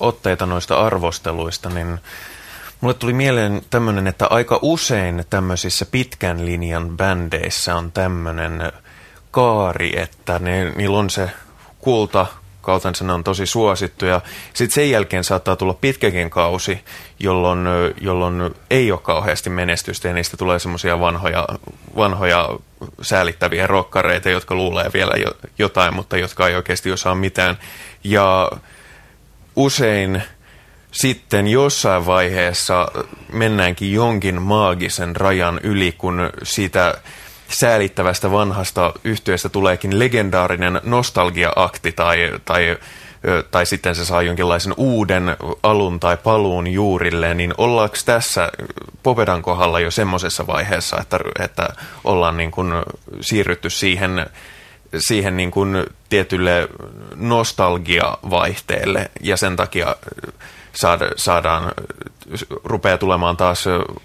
otteita 0.00 0.46
noista 0.46 0.86
arvosteluista, 0.86 1.70
niin 1.70 2.00
mulle 2.80 2.94
tuli 2.94 3.12
mieleen 3.12 3.62
tämmöinen, 3.70 4.06
että 4.06 4.26
aika 4.26 4.58
usein 4.62 5.24
tämmöisissä 5.30 5.86
pitkän 5.86 6.46
linjan 6.46 6.96
bändeissä 6.96 7.76
on 7.76 7.92
tämmöinen 7.92 8.72
kaari, 9.30 10.00
että 10.00 10.38
ne, 10.38 10.70
niillä 10.70 10.98
on 10.98 11.10
se 11.10 11.30
kulta 11.78 12.26
kautensa 12.68 13.04
ne 13.04 13.12
on 13.12 13.24
tosi 13.24 13.46
suosittuja. 13.46 14.20
Sitten 14.54 14.74
sen 14.74 14.90
jälkeen 14.90 15.24
saattaa 15.24 15.56
tulla 15.56 15.74
pitkäkin 15.74 16.30
kausi, 16.30 16.84
jolloin, 17.18 17.60
jolloin 18.00 18.54
ei 18.70 18.92
ole 18.92 19.00
kauheasti 19.00 19.50
menestystä 19.50 20.08
ja 20.08 20.14
niistä 20.14 20.36
tulee 20.36 20.58
semmoisia 20.58 21.00
vanhoja, 21.00 21.46
vanhoja 21.96 22.48
säälittäviä 23.02 23.66
rokkareita, 23.66 24.30
jotka 24.30 24.54
luulee 24.54 24.90
vielä 24.94 25.12
jo, 25.16 25.32
jotain, 25.58 25.94
mutta 25.94 26.16
jotka 26.16 26.48
ei 26.48 26.56
oikeasti 26.56 26.92
osaa 26.92 27.14
mitään. 27.14 27.58
Ja 28.04 28.50
usein 29.56 30.22
sitten 30.92 31.46
jossain 31.46 32.06
vaiheessa 32.06 32.88
mennäänkin 33.32 33.92
jonkin 33.92 34.42
maagisen 34.42 35.16
rajan 35.16 35.60
yli, 35.62 35.94
kun 35.98 36.30
siitä 36.42 36.94
säälittävästä 37.48 38.30
vanhasta 38.30 38.92
yhtiöstä 39.04 39.48
tuleekin 39.48 39.98
legendaarinen 39.98 40.80
nostalgia-akti 40.84 41.92
tai, 41.92 42.32
tai 42.44 42.78
tai 43.50 43.66
sitten 43.66 43.94
se 43.94 44.04
saa 44.04 44.22
jonkinlaisen 44.22 44.74
uuden 44.76 45.36
alun 45.62 46.00
tai 46.00 46.16
paluun 46.16 46.66
juurille, 46.66 47.34
niin 47.34 47.54
ollaanko 47.58 47.96
tässä 48.04 48.52
Popedan 49.02 49.42
kohdalla 49.42 49.80
jo 49.80 49.90
semmoisessa 49.90 50.46
vaiheessa, 50.46 50.96
että, 51.00 51.18
että 51.40 51.68
ollaan 52.04 52.36
niin 52.36 52.50
kuin 52.50 52.72
siirrytty 53.20 53.70
siihen, 53.70 54.26
siihen 54.98 55.36
niin 55.36 55.50
kuin 55.50 55.86
tietylle 56.08 56.68
nostalgiavaihteelle? 57.14 59.10
Ja 59.20 59.36
sen 59.36 59.56
takia 59.56 59.96
saada, 60.72 61.10
saadaan, 61.16 61.72
rupeaa 62.64 62.98
tulemaan 62.98 63.36
taas 63.36 63.64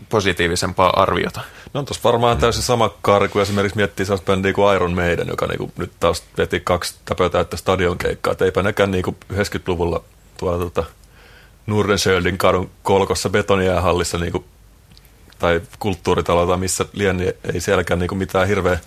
positiivisempaa 0.10 1.02
arviota. 1.02 1.41
No 1.73 1.84
tuossa 1.84 2.10
varmaan 2.10 2.38
täysin 2.38 2.63
sama 2.63 2.93
kaari, 3.02 3.28
kun 3.28 3.41
esimerkiksi 3.41 3.78
miettii 3.78 4.06
sellaista 4.06 4.32
bändiä 4.32 4.54
kuin 4.54 4.76
Iron 4.76 4.93
Maiden, 4.93 5.28
joka 5.28 5.47
niinku 5.47 5.71
nyt 5.78 5.91
taas 5.99 6.23
veti 6.38 6.60
kaksi 6.60 6.95
täpötäyttä 7.06 7.58
stadionkeikkaa. 7.58 8.34
Et 8.34 8.41
eipä 8.41 8.63
nekään 8.63 8.91
niinku 8.91 9.15
90-luvulla 9.34 10.04
tuolla 10.38 10.58
tota 10.58 10.84
Nurrensjöldin 11.67 12.38
kadun 12.38 12.71
kolkossa 12.84 13.30
betoniäähallissa 13.30 14.17
niinku, 14.17 14.45
tai 15.39 15.62
kulttuuritaloita, 15.80 16.58
missä 16.58 16.86
lien, 16.93 17.17
niin 17.17 17.34
ei 17.54 17.62
sielläkään 17.62 17.99
niinku 17.99 18.15
mitään 18.15 18.47
hirveä, 18.47 18.80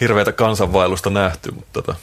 hirveätä 0.00 0.32
kansanvailusta 0.32 1.10
nähty, 1.10 1.50
mutta 1.50 1.82
tota, 1.82 1.94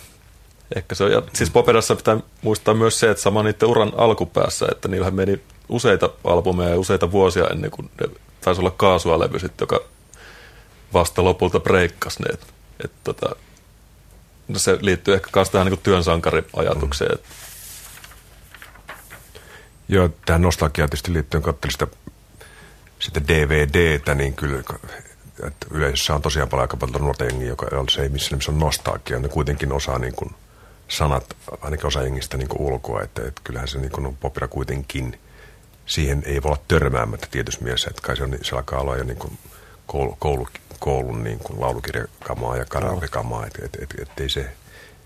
ehkä 0.76 0.96
se 0.96 1.04
on. 1.04 1.12
Ja 1.12 1.22
siis 1.34 1.50
Popedassa 1.50 1.96
pitää 1.96 2.18
muistaa 2.42 2.74
myös 2.74 3.00
se, 3.00 3.10
että 3.10 3.24
sama 3.24 3.44
niiden 3.44 3.70
uran 3.70 3.92
alkupäässä, 3.98 4.68
että 4.72 4.88
niillähän 4.88 5.16
meni 5.16 5.42
useita 5.70 6.10
albumeja 6.24 6.70
ja 6.70 6.80
useita 6.80 7.12
vuosia 7.12 7.48
ennen 7.48 7.72
kuin 7.72 7.92
ne 8.02 8.08
taisi 8.42 8.62
olla 8.62 8.72
kaasua-levy 8.72 9.40
sitten, 9.40 9.64
joka 9.64 9.80
vasta 10.94 11.24
lopulta 11.24 11.60
breikkasi 11.60 12.24
ne. 12.24 12.34
Et, 12.34 12.48
et, 12.84 12.92
tota, 13.04 13.36
no 14.48 14.60
se 14.60 14.78
liittyy 14.82 15.14
ehkä 15.14 15.30
myös 15.36 15.50
tähän 15.50 15.68
niin 15.68 15.80
työnsankariajatukseen. 15.84 17.18
Mm. 17.18 17.24
Joo, 19.88 20.10
tähän 20.26 20.42
nostalgiaan 20.42 20.90
tietysti 20.90 21.14
liittyen 21.14 21.44
katselin 21.44 21.72
sitä, 21.72 21.88
sitä 23.00 23.22
DVDtä, 23.28 24.16
niin 24.16 24.34
kyllä 24.34 24.64
että 25.48 25.68
yleisössä 25.72 26.16
on 26.16 26.22
tosiaan 26.22 26.50
paljon 26.50 26.64
aika 26.64 26.78
paljon 26.78 27.02
nuorta 27.02 27.24
jengiä, 27.24 27.48
joka 27.48 27.66
se 27.90 28.02
ei 28.02 28.10
missään 28.10 28.32
nimessä 28.32 28.52
on 28.52 28.60
nostalgia. 28.60 29.20
Ne 29.20 29.30
kuitenkin 29.30 29.74
osaa 29.74 30.00
niin 30.00 30.16
kuin 30.16 30.36
sanat, 30.88 31.36
ainakin 31.62 31.88
osa 31.88 32.02
jengistä 32.02 32.38
niin 32.38 32.50
ulkoa, 32.60 33.02
että, 33.02 33.22
että 33.28 33.42
kyllähän 33.44 33.68
se 33.68 33.80
niin 33.80 34.08
on 34.08 34.18
popira 34.18 34.48
kuitenkin– 34.48 35.20
siihen 35.86 36.24
ei 36.26 36.44
voi 36.44 36.50
olla 36.50 36.64
törmäämättä 36.68 37.28
tietysti 37.32 37.64
mielessä, 37.64 37.90
että 37.90 38.02
kai 38.02 38.18
se, 38.18 38.24
on, 38.24 38.38
se 38.42 38.56
alkaa 38.56 38.80
olla 38.80 38.98
jo 38.98 39.04
niin 39.04 39.18
kuin 39.18 39.38
koulu, 39.88 40.16
koulu, 40.20 40.48
koulun 40.80 41.24
niin 41.24 41.40
kuin 41.40 41.62
laulukirjakamaa 41.62 42.58
ja 42.58 42.66
karaokekamaa, 42.66 43.46
että 43.46 43.66
et, 43.66 43.78
et, 43.82 43.94
et, 44.02 44.20
ei 44.20 44.30
se, 44.30 44.50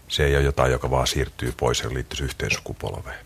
se 0.08 0.26
ei 0.26 0.36
ole 0.36 0.44
jotain, 0.44 0.72
joka 0.72 0.92
vaan 0.92 1.08
siirtyy 1.08 1.54
pois 1.58 1.80
ja 1.80 1.94
liittyisi 1.94 2.24
yhteen 2.24 2.52
sukupolveen. 2.52 3.20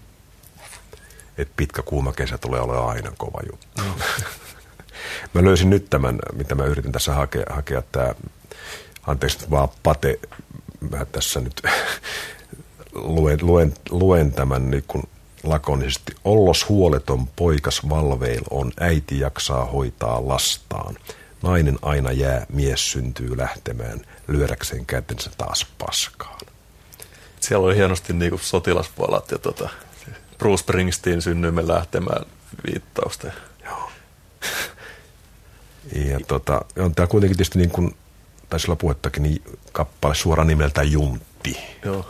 Et 1.37 1.49
pitkä 1.57 1.81
kuuma 1.81 2.13
kesä 2.13 2.37
tulee 2.37 2.61
olemaan 2.61 2.89
aina 2.89 3.11
kova 3.17 3.39
juttu. 3.51 3.67
No. 3.77 3.83
mä 5.33 5.43
löysin 5.43 5.69
nyt 5.69 5.89
tämän, 5.89 6.19
mitä 6.33 6.55
mä 6.55 6.65
yritin 6.65 6.91
tässä 6.91 7.13
hakea, 7.13 7.45
hakea 7.49 7.83
tämä, 7.91 8.15
anteeksi 9.07 9.49
vaan 9.49 9.69
Pate, 9.83 10.19
mä 10.89 11.05
tässä 11.05 11.39
nyt 11.39 11.61
luen, 12.93 13.39
luen, 13.41 13.73
luen 13.89 14.32
tämän 14.32 14.71
niin 14.71 14.84
kuin 14.88 15.04
lakonisesti. 15.43 16.15
Ollos 16.23 16.69
huoleton 16.69 17.27
poikas 17.27 17.89
Valveil 17.89 18.41
on, 18.49 18.71
äiti 18.80 19.19
jaksaa 19.19 19.65
hoitaa 19.65 20.27
lastaan. 20.27 20.95
Nainen 21.41 21.80
aina 21.82 22.12
jää, 22.12 22.45
mies 22.49 22.91
syntyy 22.91 23.38
lähtemään, 23.38 24.01
lyödäkseen 24.27 24.86
kätensä 24.86 25.32
taas 25.38 25.67
paskaan. 25.77 26.39
Siellä 27.39 27.65
oli 27.65 27.75
hienosti 27.75 28.13
niinku 28.13 28.38
sotilaspalat 28.38 29.32
ja 29.32 29.38
tota, 29.38 29.69
Bruce 30.38 30.62
Springsteen 30.62 31.21
synnymme 31.21 31.67
lähtemään 31.67 32.25
viittausta. 32.65 33.27
Joo. 33.65 33.91
ja 36.10 36.19
tota, 36.27 36.62
on 36.80 36.95
tämä 36.95 37.08
kuitenkin 37.08 37.38
tietysti 37.38 37.60
niin 37.60 37.71
kuin, 37.71 37.95
taisi 38.49 38.67
olla 38.67 38.75
puhettakin, 38.75 39.23
niin 39.23 39.43
kappale 39.71 40.15
suora 40.15 40.43
nimeltä 40.43 40.84
Juntti. 40.84 41.58
Joo 41.86 42.06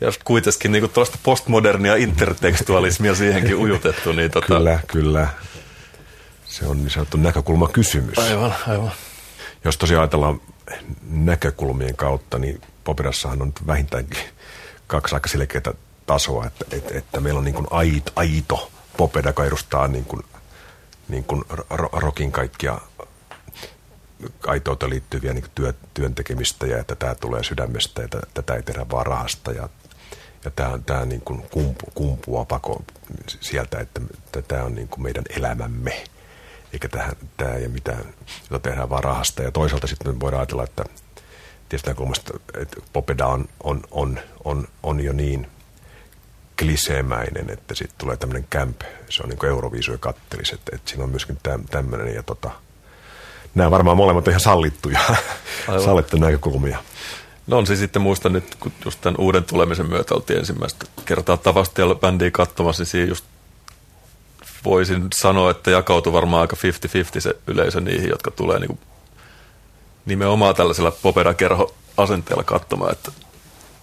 ja 0.00 0.12
kuitenkin 0.24 0.72
niin 0.72 0.90
tuollaista 0.90 1.18
postmodernia 1.22 1.96
intertekstualismia 1.96 3.14
siihenkin 3.14 3.56
ujutettu. 3.56 4.12
Niin 4.12 4.30
tota... 4.30 4.46
Kyllä, 4.46 4.80
kyllä. 4.86 5.28
Se 6.44 6.66
on 6.66 6.78
niin 6.78 6.90
sanottu 6.90 7.16
näkökulmakysymys. 7.16 8.18
Aivan, 8.18 8.54
aivan. 8.68 8.92
Jos 9.64 9.78
tosiaan 9.78 10.00
ajatellaan 10.00 10.40
näkökulmien 11.10 11.96
kautta, 11.96 12.38
niin 12.38 12.60
Popirassahan 12.84 13.42
on 13.42 13.52
vähintäänkin 13.66 14.22
kaksi 14.86 15.14
aika 15.14 15.28
selkeää 15.28 15.72
tasoa, 16.06 16.46
että, 16.46 16.64
että, 16.76 16.98
että 16.98 17.20
meillä 17.20 17.38
on 17.38 17.44
niin 17.44 17.54
kuin 17.54 17.66
aito, 17.70 18.12
aito 18.16 18.70
popeda, 18.96 19.28
joka 19.28 19.44
edustaa 19.44 19.88
niin 19.88 20.04
kuin, 20.04 20.22
niin 21.08 21.24
kuin 21.24 21.44
rokin 21.92 22.32
kaikkia 22.32 22.80
aitouteen 24.46 24.90
liittyviä 24.90 25.32
niin 25.32 25.44
työ, 25.54 25.72
työn 25.94 26.14
tekemistä 26.14 26.66
ja 26.66 26.78
että 26.78 26.94
tämä 26.94 27.14
tulee 27.14 27.44
sydämestä 27.44 28.02
ja 28.02 28.08
tätä 28.34 28.54
ei 28.54 28.62
tehdä 28.62 28.86
vaan 28.90 29.06
rahasta 29.06 29.52
ja 29.52 29.68
ja 30.44 30.50
tämä, 30.50 30.78
tämä 30.86 31.04
niin 31.04 31.20
kuin 31.20 31.42
kumpu, 31.50 31.86
kumpuaa 31.94 32.44
pako 32.44 32.82
sieltä, 33.26 33.80
että, 33.80 34.00
että 34.14 34.42
tämä 34.42 34.64
on 34.64 34.74
niin 34.74 34.88
kuin 34.88 35.02
meidän 35.02 35.24
elämämme, 35.36 36.04
eikä 36.72 36.88
tähän, 36.88 37.12
tämä 37.36 37.54
ei 37.54 37.68
mitään, 37.68 38.04
jota 38.50 38.68
tehdään 38.68 38.90
vaan 38.90 39.04
rahasta. 39.04 39.42
Ja 39.42 39.50
toisaalta 39.50 39.86
sitten 39.86 40.20
voidaan 40.20 40.40
ajatella, 40.40 40.64
että 40.64 40.84
tietysti 41.68 41.90
näkökulmasta, 41.90 42.32
että 42.60 42.76
Popeda 42.92 43.26
on, 43.26 43.48
on, 43.62 43.82
on, 43.90 44.20
on, 44.44 44.68
on 44.82 45.00
jo 45.00 45.12
niin 45.12 45.46
kliseemäinen, 46.58 47.50
että 47.50 47.74
sitten 47.74 47.98
tulee 47.98 48.16
tämmöinen 48.16 48.46
camp, 48.50 48.80
se 49.08 49.22
on 49.22 49.28
niin 49.28 49.38
kuin 49.38 49.50
Euroviisu 49.50 49.92
ja 49.92 49.98
kattelis, 49.98 50.52
että, 50.52 50.72
että 50.74 50.90
siinä 50.90 51.04
on 51.04 51.10
myöskin 51.10 51.38
tämmöinen 51.70 52.14
ja 52.14 52.22
tota, 52.22 52.50
nämä 53.54 53.70
varmaan 53.70 53.96
molemmat 53.96 54.26
on 54.26 54.30
ihan 54.30 54.40
sallittuja, 54.40 55.00
sallittuja 55.84 56.20
näkökulmia. 56.20 56.78
No 57.50 57.58
on 57.58 57.66
siis 57.66 57.78
sitten 57.78 58.02
muista 58.02 58.28
nyt, 58.28 58.54
kun 58.60 58.72
just 58.84 59.00
tämän 59.00 59.20
uuden 59.20 59.44
tulemisen 59.44 59.88
myötä 59.88 60.14
oltiin 60.14 60.38
ensimmäistä 60.38 60.86
kertaa 61.04 61.36
tavasti 61.36 61.82
bändiä 62.00 62.30
katsomassa, 62.30 62.80
niin 62.80 62.90
siinä 62.90 63.08
just 63.08 63.24
voisin 64.64 65.06
sanoa, 65.14 65.50
että 65.50 65.70
jakautuu 65.70 66.12
varmaan 66.12 66.40
aika 66.40 66.56
50-50 67.16 67.20
se 67.20 67.36
yleisö 67.46 67.80
niihin, 67.80 68.08
jotka 68.08 68.30
tulee 68.30 68.58
niin 68.58 68.78
nimenomaan 70.06 70.54
tällaisella 70.54 70.90
popeda-kerho 71.02 71.74
asenteella 71.96 72.44
katsomaan, 72.44 72.92
että 72.92 73.12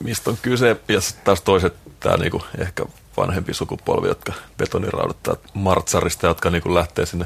mistä 0.04 0.30
on 0.30 0.38
kyse. 0.42 0.78
Ja 0.88 1.00
taas 1.24 1.42
toiset, 1.42 1.74
tämä 2.00 2.18
niin 2.18 2.32
kuin 2.32 2.44
ehkä 2.58 2.86
vanhempi 3.18 3.54
sukupolvi, 3.54 4.08
jotka 4.08 4.34
betonirauduttaa 4.58 5.36
martsarista, 5.54 6.28
jotka 6.28 6.50
niin 6.50 6.64
kuin 6.64 6.76
lähtee 6.76 7.06
sinne 7.06 7.26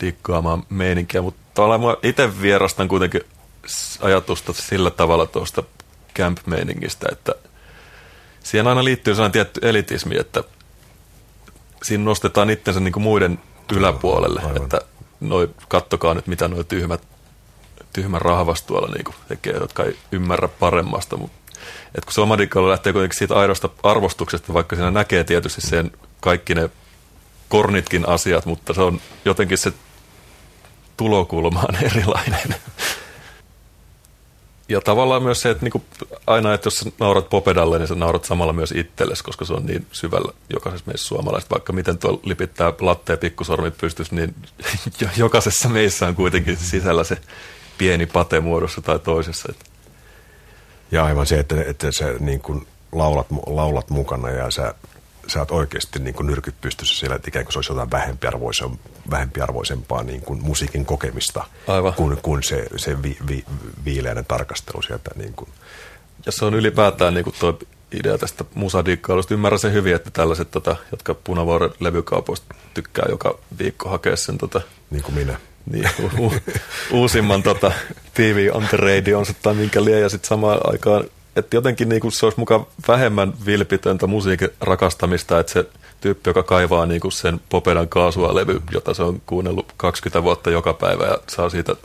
dikkaamaan 0.00 0.62
meininkiä. 0.68 1.22
Mutta 1.22 1.40
tavallaan 1.54 1.96
itse 2.02 2.40
vierastan 2.42 2.88
kuitenkin 2.88 3.20
ajatusta 4.00 4.52
sillä 4.52 4.90
tavalla 4.90 5.26
tuosta 5.26 5.62
camp-meiningistä, 6.18 7.06
että 7.12 7.34
siihen 8.44 8.66
aina 8.66 8.84
liittyy 8.84 9.14
sellainen 9.14 9.32
tietty 9.32 9.60
elitismi, 9.62 10.16
että 10.18 10.44
siinä 11.82 12.04
nostetaan 12.04 12.50
itsensä 12.50 12.80
niin 12.80 12.92
kuin 12.92 13.02
muiden 13.02 13.38
yläpuolelle, 13.72 14.40
Aivan. 14.40 14.62
että 14.62 14.80
noi, 15.20 15.50
kattokaa 15.68 16.14
nyt 16.14 16.26
mitä 16.26 16.48
nuo 16.48 16.64
tyhmät, 16.64 17.02
tyhmän 17.92 18.20
rahvas 18.20 18.62
tuolla 18.62 18.94
niin 18.94 19.04
kuin 19.04 19.14
tekee, 19.28 19.52
jotka 19.52 19.84
ei 19.84 19.96
ymmärrä 20.12 20.48
paremmasta, 20.48 21.16
mutta 21.16 21.42
et 21.94 22.04
kun 22.04 22.12
Somadikalla 22.12 22.70
lähtee 22.70 22.92
kuitenkin 22.92 23.18
siitä 23.18 23.34
aidosta 23.34 23.68
arvostuksesta, 23.82 24.54
vaikka 24.54 24.76
siinä 24.76 24.90
näkee 24.90 25.24
tietysti 25.24 25.60
sen 25.60 25.90
kaikki 26.20 26.54
ne 26.54 26.70
kornitkin 27.48 28.08
asiat, 28.08 28.46
mutta 28.46 28.74
se 28.74 28.80
on 28.80 29.00
jotenkin 29.24 29.58
se 29.58 29.72
tulokulma 30.96 31.64
on 31.68 31.76
erilainen. 31.92 32.54
Ja 34.72 34.80
tavallaan 34.80 35.22
myös 35.22 35.40
se, 35.40 35.50
että 35.50 35.64
niinku 35.64 35.84
aina, 36.26 36.54
että 36.54 36.66
jos 36.66 36.88
naurat 37.00 37.28
Popedalle, 37.28 37.78
niin 37.78 37.88
sä 37.88 37.94
naurat 37.94 38.24
samalla 38.24 38.52
myös 38.52 38.72
itsellesi, 38.72 39.24
koska 39.24 39.44
se 39.44 39.52
on 39.52 39.66
niin 39.66 39.86
syvällä 39.92 40.32
jokaisessa 40.52 40.86
meissä 40.86 41.06
suomalaisista. 41.06 41.54
Vaikka 41.54 41.72
miten 41.72 41.98
tuo 41.98 42.20
lipittää 42.24 42.72
latteen 42.80 43.18
pikkusormit 43.18 43.78
pystys, 43.78 44.12
niin 44.12 44.34
jokaisessa 45.16 45.68
meissä 45.68 46.06
on 46.06 46.14
kuitenkin 46.14 46.56
sisällä 46.56 47.04
se 47.04 47.18
pieni 47.78 48.06
pate 48.06 48.40
muodossa 48.40 48.82
tai 48.82 48.98
toisessa. 48.98 49.52
Ja 50.90 51.04
aivan 51.04 51.26
se, 51.26 51.38
että, 51.38 51.64
että 51.66 51.92
sä 51.92 52.14
niin 52.20 52.40
kuin 52.40 52.66
laulat, 52.92 53.26
laulat 53.46 53.90
mukana 53.90 54.30
ja 54.30 54.50
sä 54.50 54.74
sä 55.26 55.38
oot 55.38 55.50
oikeasti 55.50 55.98
niin 55.98 56.14
kuin 56.14 56.26
nyrkyt 56.26 56.60
pystyssä 56.60 56.98
siellä, 56.98 57.16
että 57.16 57.28
ikään 57.28 57.44
kuin 57.44 57.52
se 57.52 57.58
olisi 57.58 57.72
jotain 57.72 57.90
vähempiarvoisempaa, 57.90 58.92
vähempiarvoisempaa 59.10 60.02
niin 60.02 60.20
kuin 60.20 60.42
musiikin 60.42 60.84
kokemista 60.84 61.44
Aivan. 61.66 61.94
kuin, 61.94 62.16
kuin 62.22 62.42
se, 62.42 62.66
se 62.76 63.02
vi, 63.02 63.16
vi, 63.28 63.44
viileinen 63.84 64.24
tarkastelu 64.24 64.82
sieltä. 64.82 65.10
Niin 65.16 65.32
kuin. 65.34 65.50
Ja 66.26 66.32
se 66.32 66.44
on 66.44 66.54
ylipäätään 66.54 67.14
niin 67.14 67.24
kuin 67.24 67.36
tuo 67.38 67.58
idea 67.92 68.18
tästä 68.18 68.44
musadiikkailusta. 68.54 69.34
Ymmärrän 69.34 69.58
sen 69.58 69.72
hyvin, 69.72 69.94
että 69.94 70.10
tällaiset, 70.10 70.50
tota, 70.50 70.76
jotka 70.90 71.14
Punavuoren 71.14 71.70
levykaupoista 71.80 72.54
tykkää 72.74 73.06
joka 73.08 73.38
viikko 73.58 73.88
hakea 73.88 74.16
sen... 74.16 74.38
Tota, 74.38 74.60
niin 74.90 75.02
kuin 75.02 75.14
minä. 75.14 75.36
Niin, 75.70 75.90
u- 76.18 76.34
uusimman 76.90 77.42
tota, 77.42 77.72
TV 78.14 78.50
on 78.52 78.66
the 78.68 78.76
radio 78.76 79.18
on 79.18 79.26
tai 79.42 79.54
minkä 79.54 79.84
liian, 79.84 80.00
ja 80.00 80.08
sitten 80.08 80.28
samaan 80.28 80.60
aikaan 80.64 81.04
että 81.36 81.56
jotenkin 81.56 81.88
niin 81.88 82.00
kuin 82.00 82.12
se 82.12 82.26
olisi 82.26 82.38
mukaan 82.38 82.66
vähemmän 82.88 83.32
vilpitöntä 83.46 84.06
musiikin 84.06 84.48
rakastamista, 84.60 85.40
että 85.40 85.52
se 85.52 85.68
tyyppi, 86.00 86.30
joka 86.30 86.42
kaivaa 86.42 86.86
niin 86.86 87.00
kuin 87.00 87.12
sen 87.12 87.40
Popedan 87.48 87.88
kaasua 87.88 88.34
levy, 88.34 88.62
jota 88.72 88.94
se 88.94 89.02
on 89.02 89.22
kuunnellut 89.26 89.72
20 89.76 90.22
vuotta 90.22 90.50
joka 90.50 90.74
päivä 90.74 91.04
ja 91.04 91.18
saa 91.28 91.50
siitä 91.50 91.76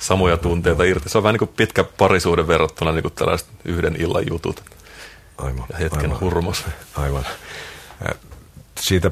samoja 0.00 0.36
tunteita 0.36 0.84
irti. 0.84 1.08
Se 1.08 1.18
on 1.18 1.24
vähän 1.24 1.34
niin 1.34 1.38
kuin 1.38 1.56
pitkä 1.56 1.84
parisuuden 1.84 2.46
verrattuna 2.46 2.92
niin 2.92 3.02
kuin 3.02 3.14
tällaiset 3.14 3.48
yhden 3.64 3.96
illan 3.98 4.24
jutut 4.30 4.62
Aivan, 5.38 5.66
ja 5.72 5.78
hetken 5.78 6.00
aivan. 6.00 6.20
hurmos. 6.20 6.64
Aivan. 6.96 7.26
Siitä 8.80 9.10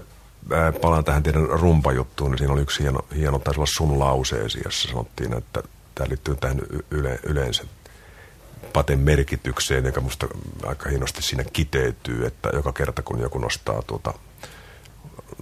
palaan 0.80 1.04
tähän 1.04 1.22
teidän 1.22 1.48
rumpajuttuun, 1.48 2.30
niin 2.30 2.38
siinä 2.38 2.52
oli 2.52 2.62
yksi 2.62 2.82
hieno, 2.82 3.00
hieno 3.16 3.38
taisi 3.38 3.60
olla 3.60 3.70
sun 3.76 3.98
lauseesi, 3.98 4.60
jossa 4.64 4.88
sanottiin, 4.88 5.32
että 5.38 5.62
tämä 5.94 6.08
liittyy 6.08 6.36
tähän 6.36 6.60
yle, 6.90 7.18
yleensä 7.22 7.64
paten 8.70 8.98
merkitykseen, 8.98 9.84
joka 9.84 10.00
musta 10.00 10.28
aika 10.66 10.88
hienosti 10.88 11.22
siinä 11.22 11.44
kiteytyy, 11.52 12.26
että 12.26 12.48
joka 12.52 12.72
kerta 12.72 13.02
kun 13.02 13.20
joku 13.20 13.38
nostaa 13.38 13.82
tuota 13.82 14.14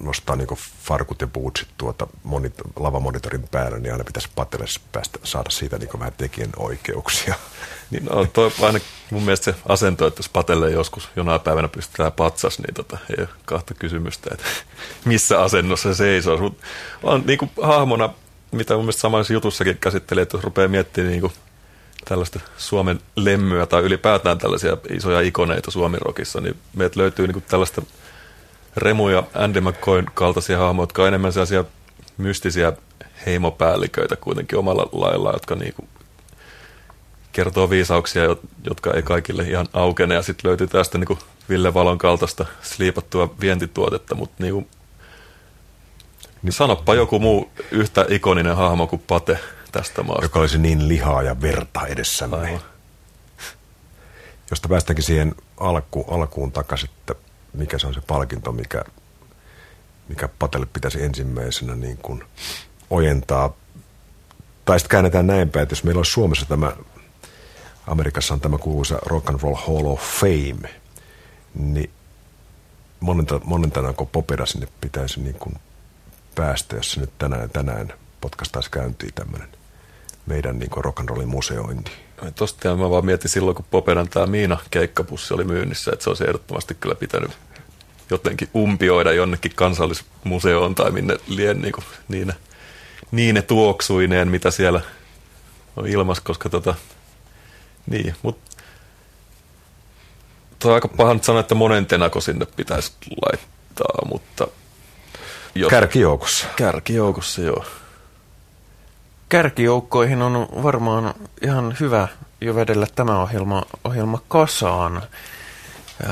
nostaa 0.01 0.37
niinku 0.37 0.59
farkut 0.83 1.21
ja 1.21 1.27
bootsit 1.27 1.69
tuota 1.79 2.07
monit, 2.23 2.55
lavamonitorin 2.77 3.49
päälle, 3.51 3.79
niin 3.79 3.93
aina 3.93 4.05
pitäisi 4.05 4.29
patelle 4.35 4.67
päästä, 4.93 5.19
saada 5.23 5.51
siitä 5.51 5.79
niinku 5.79 5.99
vähän 5.99 6.13
tekijän 6.17 6.51
oikeuksia. 6.57 7.35
Niin 7.91 8.05
no, 8.05 8.25
toi 8.25 8.51
aina 8.63 8.79
mun 9.11 9.23
mielestä 9.23 9.53
se 9.53 9.59
asento, 9.69 10.07
että 10.07 10.19
jos 10.19 10.29
patelee 10.29 10.71
joskus 10.71 11.09
jonain 11.17 11.41
päivänä 11.41 11.69
pystytään 11.69 12.13
patsas, 12.13 12.59
niin 12.59 12.75
tota, 12.75 12.99
ei 13.11 13.17
ole 13.19 13.29
kahta 13.45 13.75
kysymystä, 13.75 14.31
että 14.33 14.45
missä 15.05 15.43
asennossa 15.43 15.95
se 15.95 15.97
seisoo. 15.97 16.39
Mutta 16.39 16.67
on 17.03 17.23
niin 17.27 17.51
hahmona, 17.63 18.15
mitä 18.53 18.75
mun 18.75 18.85
mielestä 18.85 19.01
samassa 19.01 19.33
jutussakin 19.33 19.79
käsittelee, 19.79 20.23
että 20.23 20.37
jos 20.37 20.45
rupeaa 20.45 20.69
miettimään 20.69 21.13
niin 21.13 21.33
tällaista 22.09 22.41
Suomen 22.57 23.01
lemmyä 23.17 23.67
tai 23.67 23.83
ylipäätään 23.83 24.39
tällaisia 24.39 24.77
isoja 24.91 25.21
ikoneita 25.21 25.71
Suomirokissa, 25.71 26.41
niin 26.41 26.57
meiltä 26.77 27.01
löytyy 27.01 27.27
niin 27.27 27.45
tällaista 27.49 27.83
Remu 28.77 29.09
ja 29.09 29.23
Andy 29.35 29.61
McCoyn 29.61 30.07
kaltaisia 30.15 30.59
hahmoja, 30.59 30.83
jotka 30.83 31.03
on 31.03 31.09
enemmän 31.09 31.33
sellaisia 31.33 31.65
mystisiä 32.19 32.73
heimopäälliköitä 33.27 34.17
kuitenkin 34.17 34.59
omalla 34.59 34.89
lailla, 34.93 35.33
jotka 35.33 35.55
niin 35.55 35.75
kuin 35.75 35.89
kertoo 37.33 37.71
viisauksia, 37.71 38.25
jo- 38.25 38.41
jotka 38.65 38.95
ei 38.95 39.03
kaikille 39.03 39.43
ihan 39.43 39.67
aukene. 39.73 40.15
Ja 40.15 40.23
sitten 40.23 40.49
löytyy 40.49 40.67
tästä 40.67 40.99
niin 40.99 41.07
kuin 41.07 41.19
Ville 41.49 41.75
Valon 41.75 41.99
kaltaista 41.99 42.47
sliipattua 42.63 43.35
vientituotetta, 43.41 44.15
mutta 44.15 44.43
niin 44.43 44.55
kuin, 44.55 44.69
niin 46.43 46.53
sanoppa 46.53 46.95
joku 46.95 47.19
muu 47.19 47.51
yhtä 47.71 48.07
ikoninen 48.09 48.57
hahmo 48.57 48.87
kuin 48.87 49.03
Pate 49.07 49.39
tästä 49.73 50.03
maasta. 50.03 50.25
joka 50.25 50.39
olisi 50.39 50.59
niin 50.59 50.89
lihaa 50.89 51.23
ja 51.23 51.41
verta 51.41 51.87
edessämme. 51.87 52.37
Aivan. 52.37 52.61
Josta 54.51 54.69
päästäänkin 54.69 55.05
siihen 55.05 55.35
alku, 55.57 56.05
alkuun 56.09 56.53
takaisin, 56.53 56.91
että 56.99 57.15
mikä 57.53 57.79
se 57.79 57.87
on 57.87 57.95
se 57.95 58.01
palkinto, 58.01 58.53
mikä, 58.53 58.85
mikä 60.09 60.29
Patelle 60.39 60.67
pitäisi 60.67 61.05
ensimmäisenä 61.05 61.75
niin 61.75 61.97
kuin 61.97 62.25
ojentaa. 62.91 63.57
Tai 64.65 64.81
sitten 64.81 64.91
käännetään 64.91 65.27
näin 65.27 65.51
päin, 65.51 65.63
että 65.63 65.73
jos 65.73 65.85
meillä 65.85 65.99
olisi 65.99 66.13
Suomessa 66.13 66.47
tämä, 66.47 66.73
Amerikassa 67.87 68.35
on 68.35 68.41
tämä 68.41 68.59
kuuluisa 68.59 68.99
Rock 69.07 69.31
and 69.31 69.41
Roll 69.43 69.55
Hall 69.55 69.87
of 69.87 70.03
Fame, 70.03 70.71
niin 71.55 71.91
monenta, 73.01 73.41
monentanako 73.45 74.07
popera 74.07 74.47
sinne 74.47 74.69
pitäisi 74.81 75.21
niin 75.21 75.37
kuin 75.39 75.55
päästä, 76.35 76.77
jos 76.77 76.93
se 76.93 77.01
nyt 77.01 77.19
tänään, 77.19 77.51
tänään 77.51 77.93
potkastaisi 78.21 78.71
käyntiin 78.71 79.15
tämmöinen 79.15 79.58
meidän 80.29 80.59
niin 80.59 80.71
kuin 80.71 80.85
rock 80.85 81.01
and 81.01 81.09
rollin 81.09 81.29
museointi. 81.29 81.91
Ai 82.23 82.33
Tosta 82.33 82.77
mä 82.77 82.91
vaan 82.91 83.07
mietin 83.07 83.31
silloin, 83.31 83.55
kun 83.55 83.65
Popedan 83.71 84.09
tämä 84.09 84.27
Miina 84.27 84.59
keikkapussi 84.71 85.35
oli 85.35 85.45
myynnissä, 85.45 85.91
että 85.93 86.05
se 86.05 86.11
olisi 86.11 86.25
ehdottomasti 86.25 86.75
kyllä 86.81 86.95
pitänyt 86.95 87.31
jotenkin 88.11 88.49
umpioida 88.57 89.13
jonnekin 89.13 89.53
kansallismuseoon 89.55 90.75
tai 90.75 90.91
minne 90.91 91.17
lien 91.27 91.61
niin, 91.61 91.75
niin, 92.09 92.33
niin 93.11 93.35
ne 93.35 93.43
tuoksuineen, 93.43 94.29
mitä 94.29 94.51
siellä 94.51 94.81
on 95.77 95.87
ilmassa, 95.87 96.23
koska 96.27 96.49
tota, 96.49 96.75
niin, 97.87 98.15
mutta 98.23 98.49
Tuo 100.59 100.71
on 100.71 100.75
aika 100.75 100.89
paha 100.89 101.15
nyt 101.15 101.25
sanoa, 101.25 101.41
että 101.41 101.55
monen 101.55 101.87
tenako 101.87 102.21
sinne 102.21 102.47
pitäisi 102.57 102.93
laittaa, 103.27 104.09
mutta 104.09 104.47
jos, 105.55 105.71
Kärkijoukossa. 105.71 106.47
kärkijoukossa 106.57 107.43
joo. 107.43 107.65
Kärkijoukkoihin 109.29 110.23
on 110.23 110.49
varmaan 110.63 111.15
ihan 111.43 111.77
hyvä 111.81 112.09
jo 112.41 112.55
vedellä 112.55 112.87
tämä 112.95 113.23
ohjelma, 113.23 113.63
ohjelma 113.85 114.19
kasaan. 114.29 115.03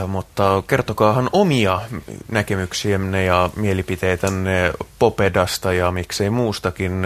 Mutta 0.07 0.63
kertokaahan 0.67 1.31
omia 1.33 1.81
näkemyksiänne 2.29 3.25
ja 3.25 3.51
mielipiteitänne 3.57 4.73
Popedasta 4.99 5.73
ja 5.73 5.91
miksei 5.91 6.31
muustakin 6.31 7.03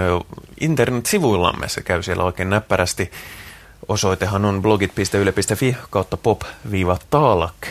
internet-sivuillamme. 0.61 1.69
Se 1.69 1.83
käy 1.83 2.03
siellä 2.03 2.25
oikein 2.25 2.51
näppärästi. 2.51 3.11
Osoitehan 3.89 4.45
on 4.45 4.63
blogit.yle.fi 4.63 5.77
kautta 5.91 6.17
pop-taalak. 6.17 7.67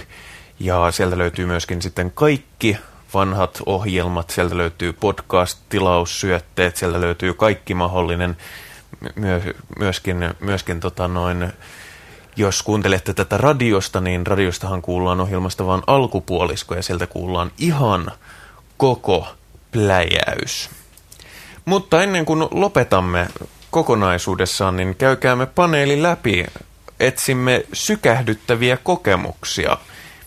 Ja 0.60 0.92
sieltä 0.92 1.18
löytyy 1.18 1.46
myöskin 1.46 1.82
sitten 1.82 2.12
kaikki 2.12 2.78
vanhat 3.14 3.62
ohjelmat, 3.66 4.30
sieltä 4.30 4.58
löytyy 4.58 4.94
podcast-tilaussyötteet, 4.94 6.76
sieltä 6.78 7.02
löytyy 7.02 7.34
kaikki 7.34 7.74
mahdollinen, 7.74 8.38
myö, 9.16 9.42
myöskin, 9.80 10.30
myöskin 10.40 10.80
tota 10.80 11.08
noin, 11.08 11.54
jos 12.36 12.64
kuuntelette 12.64 13.14
tätä 13.14 13.38
radiosta, 13.38 14.02
niin 14.02 14.28
radiostahan 14.28 14.82
kuullaan 14.82 15.22
ohjelmasta 15.22 15.66
vain 15.66 15.82
alkupuolisko 15.88 16.76
ja 16.76 16.84
sieltä 16.84 17.08
kuullaan 17.08 17.52
ihan 17.58 18.12
koko 18.78 19.28
pläjäys. 19.72 20.70
Mutta 21.66 22.04
ennen 22.04 22.26
kuin 22.26 22.48
lopetamme 22.52 23.28
kokonaisuudessaan, 23.72 24.78
niin 24.78 24.96
käykäämme 24.96 25.46
paneeli 25.46 26.04
läpi. 26.04 26.46
Etsimme 27.00 27.66
sykähdyttäviä 27.74 28.78
kokemuksia. 28.78 29.78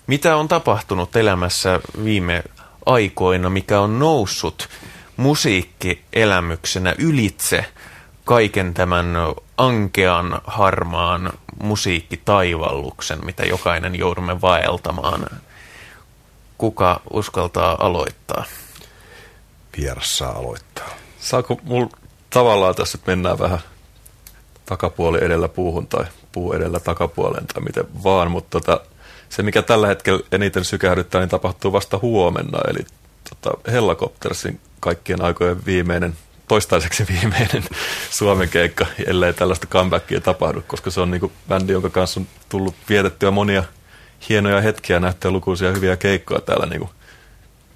Mitä 0.07 0.37
on 0.37 0.49
tapahtunut 0.49 1.17
elämässä 1.17 1.81
viime 2.05 2.43
aikoina, 2.87 3.51
mikä 3.51 3.81
on 3.81 3.99
noussut 3.99 4.69
musiikkielämyksenä 5.17 6.95
ylitse 6.99 7.65
kaiken 8.25 8.75
tämän 8.75 9.07
ankean, 9.57 10.41
harmaan 10.45 11.33
musiikkitaivalluksen, 11.63 13.25
mitä 13.25 13.43
jokainen 13.43 13.99
joudumme 13.99 14.41
vaeltamaan. 14.41 15.27
Kuka 16.59 17.01
uskaltaa 17.11 17.77
aloittaa? 17.81 18.45
Vieras 19.77 20.19
saa 20.19 20.33
aloittaa. 20.33 20.89
Saako 21.21 21.61
mulla 21.63 21.91
tavallaan 22.31 22.75
tässä 22.75 22.99
nyt 22.99 23.07
mennään 23.07 23.39
vähän 23.39 23.59
takapuoli 24.67 25.19
edellä 25.25 25.49
puuhun 25.49 25.87
tai 25.87 26.05
puu 26.33 26.53
edellä 26.53 26.81
takapuoleen 26.81 27.47
tai 27.47 27.63
miten 27.63 28.05
vaan, 28.05 28.31
mutta 28.31 28.61
tota, 28.61 28.81
se 29.33 29.43
mikä 29.43 29.63
tällä 29.63 29.87
hetkellä 29.87 30.21
eniten 30.33 30.65
sykähdyttää, 30.65 31.21
niin 31.21 31.29
tapahtuu 31.29 31.73
vasta 31.73 31.99
huomenna, 32.03 32.59
eli 32.69 32.87
tota, 33.31 33.71
Hellacoptersin 33.73 34.61
kaikkien 34.81 35.23
aikojen 35.23 35.65
viimeinen, 35.67 36.15
toistaiseksi 36.49 37.07
viimeinen 37.13 37.65
Suomen 38.11 38.49
keikka, 38.49 38.87
ellei 39.07 39.33
tällaista 39.33 39.67
comebackia 39.67 40.21
tapahdu, 40.21 40.63
koska 40.67 40.91
se 40.91 41.01
on 41.01 41.11
niinku 41.11 41.33
bändi, 41.49 41.73
jonka 41.73 41.91
kanssa 41.91 42.21
on 42.21 42.27
tullut 42.49 42.75
vietettyä 42.89 43.31
monia 43.31 43.65
hienoja 44.29 44.61
hetkiä, 44.61 45.01
nähtyä 45.01 45.31
lukuisia 45.31 45.73
hyviä 45.73 45.97
keikkoja 45.97 46.41
täällä, 46.41 46.67
niinku, 46.67 46.91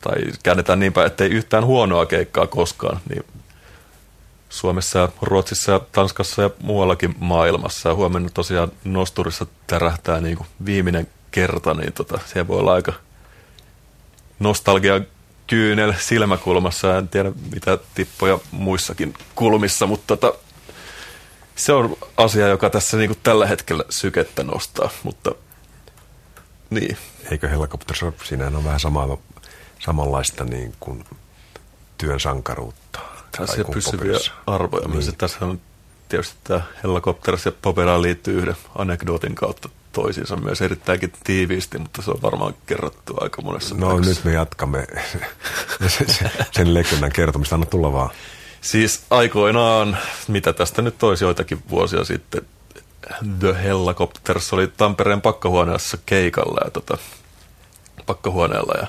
tai 0.01 0.17
käännetään 0.43 0.79
niin 0.79 0.93
päin, 0.93 1.07
ettei 1.07 1.29
yhtään 1.29 1.65
huonoa 1.65 2.07
keikkaa 2.07 2.47
koskaan, 2.47 3.01
niin 3.09 3.25
Suomessa 4.49 5.09
Ruotsissa 5.23 5.81
Tanskassa 5.93 6.43
ja 6.43 6.51
muuallakin 6.63 7.15
maailmassa. 7.19 7.89
Ja 7.89 7.95
huomenna 7.95 8.29
tosiaan 8.35 8.73
Nosturissa 8.85 9.47
tärähtää 9.67 10.21
niin 10.21 10.37
kuin 10.37 10.47
viimeinen 10.67 11.09
kerta, 11.37 11.75
niin 11.75 11.93
tota, 11.93 12.19
se 12.27 12.49
voi 12.49 12.59
olla 12.59 12.73
aika 12.73 12.93
nostalgia 14.39 15.01
kyynel 15.47 15.95
silmäkulmassa. 15.99 16.99
En 16.99 17.09
tiedä 17.09 17.33
mitä 17.53 17.79
tippoja 17.95 18.39
muissakin 18.51 19.15
kulmissa, 19.35 19.87
mutta 19.87 20.17
tota, 20.17 20.39
se 21.57 21.73
on 21.73 21.97
asia, 22.17 22.49
joka 22.49 22.71
tässä 22.71 22.97
niin 22.97 23.09
kuin 23.09 23.19
tällä 23.23 23.47
hetkellä 23.47 23.85
sykettä 23.91 24.43
nostaa. 24.43 24.91
Mutta 25.03 25.35
niin, 26.71 26.97
Eikö 27.31 27.49
Hellacopters 27.49 28.03
ole, 28.03 28.13
siinähän 28.25 28.57
on 28.57 28.65
vähän 28.65 28.81
sama, 28.81 29.19
samanlaista 29.79 30.45
niin 30.45 30.75
kuin 30.81 31.05
työn 31.99 32.21
sankaruutta. 32.21 33.01
Kuin 33.37 33.75
pysyviä 33.75 33.99
Poperissa. 33.99 34.33
arvoja. 34.47 34.89
Niin. 34.89 35.17
Tässä 35.19 35.45
on 35.45 35.61
tietysti 36.09 36.37
tämä 36.45 36.61
Hellacopters 36.83 37.45
ja 37.45 37.53
Poperaan 37.63 38.03
liittyy 38.03 38.39
yhden 38.39 38.57
anekdootin 38.75 39.35
kautta 39.35 39.69
toisiinsa 39.97 40.37
myös 40.37 40.61
erittäinkin 40.63 41.13
tiiviisti, 41.25 41.79
mutta 41.79 42.03
se 42.03 42.11
on 42.11 42.23
varmaan 42.23 42.55
kerrottu 42.67 43.15
aika 43.21 43.43
monessa 43.43 43.75
No 43.75 43.87
paikassa. 43.87 44.11
nyt 44.11 44.25
me 44.25 44.33
jatkamme 44.33 44.87
sen, 46.53 46.75
legendan 46.75 47.13
kertomista. 47.13 47.55
Anna 47.55 47.67
tulla 47.67 47.93
vaan. 47.93 48.11
Siis 48.61 49.03
aikoinaan, 49.11 49.99
mitä 50.29 50.53
tästä 50.53 50.83
nyt 50.83 51.03
olisi 51.03 51.25
joitakin 51.25 51.63
vuosia 51.71 52.05
sitten, 52.05 52.43
The 53.39 53.55
Helicopters 53.63 54.53
oli 54.53 54.67
Tampereen 54.77 55.21
pakkahuoneessa 55.21 55.99
keikalla 56.07 56.61
ja 56.65 56.71
tota, 56.71 56.99
pakkahuoneella 58.07 58.75
ja 58.81 58.87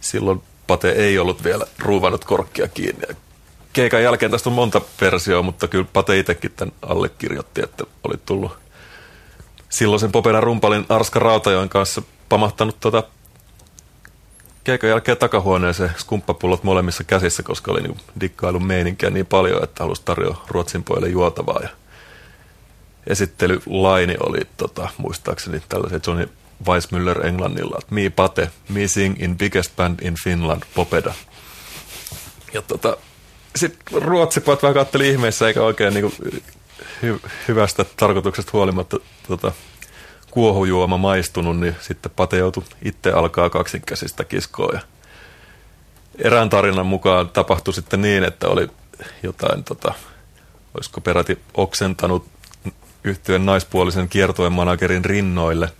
silloin 0.00 0.42
Pate 0.66 0.90
ei 0.90 1.18
ollut 1.18 1.44
vielä 1.44 1.66
ruuvannut 1.78 2.24
korkkia 2.24 2.68
kiinni. 2.68 3.02
Ja 3.08 3.14
keikan 3.72 4.02
jälkeen 4.02 4.30
tästä 4.32 4.48
on 4.50 4.54
monta 4.54 4.80
versioa, 5.00 5.42
mutta 5.42 5.68
kyllä 5.68 5.86
Pate 5.92 6.18
itsekin 6.18 6.52
tämän 6.56 6.74
allekirjoitti, 6.82 7.60
että 7.64 7.84
oli 8.04 8.14
tullut 8.26 8.52
silloisen 9.68 10.12
Popera 10.12 10.40
rumpalin 10.40 10.86
Arska 10.88 11.18
Rautajoen 11.18 11.68
kanssa 11.68 12.02
pamahtanut 12.28 12.80
tota 12.80 13.02
keikan 14.64 14.90
jälkeen 14.90 15.18
takahuoneeseen 15.18 15.92
skumppapullot 15.96 16.62
molemmissa 16.62 17.04
käsissä, 17.04 17.42
koska 17.42 17.72
oli 17.72 17.82
niin 17.82 17.96
dikkailun 18.20 18.66
meininkiä 18.66 19.10
niin 19.10 19.26
paljon, 19.26 19.64
että 19.64 19.84
halusi 19.84 20.02
tarjoa 20.04 20.44
Ruotsin 20.48 20.84
pojille 20.84 21.08
juotavaa. 21.08 21.60
Ja 21.62 21.68
esittelylaini 23.06 24.16
oli 24.20 24.40
tota, 24.56 24.88
muistaakseni 24.98 25.62
tällaisen 25.68 26.00
Johnny 26.06 26.28
Weissmüller 26.66 27.26
englannilla, 27.26 27.76
että 27.78 27.94
Me 27.94 28.10
Pate, 28.10 28.50
me 28.68 28.86
sing 28.86 29.22
in 29.22 29.38
biggest 29.38 29.76
band 29.76 29.98
in 30.02 30.14
Finland, 30.24 30.62
Popeda. 30.74 31.14
Ja 32.52 32.62
tota, 32.62 32.96
sitten 33.56 34.02
ruotsipojat 34.02 34.62
vähän 34.62 34.74
katteli 34.74 35.08
ihmeessä, 35.08 35.48
eikä 35.48 35.62
oikein 35.62 35.94
niin 35.94 36.42
hy- 37.02 37.28
hyvästä 37.48 37.84
tarkoituksesta 37.96 38.50
huolimatta 38.52 38.96
tota, 39.28 39.52
kuohujuoma 40.30 40.96
maistunut, 40.96 41.60
niin 41.60 41.76
sitten 41.80 42.12
Pate 42.16 42.36
joutui 42.36 42.64
itse 42.82 43.12
alkaa 43.12 43.50
kaksinkäsistä 43.50 44.24
kiskoa. 44.24 44.72
Ja 44.72 44.80
erään 46.18 46.50
tarinan 46.50 46.86
mukaan 46.86 47.28
tapahtui 47.28 47.74
sitten 47.74 48.02
niin, 48.02 48.24
että 48.24 48.48
oli 48.48 48.68
jotain, 49.22 49.64
tota, 49.64 49.94
olisiko 50.74 51.00
peräti 51.00 51.38
oksentanut 51.54 52.26
yhtyön 53.04 53.46
naispuolisen 53.46 54.08
kiertojen 54.08 54.52
managerin 54.52 55.04
rinnoille, 55.04 55.72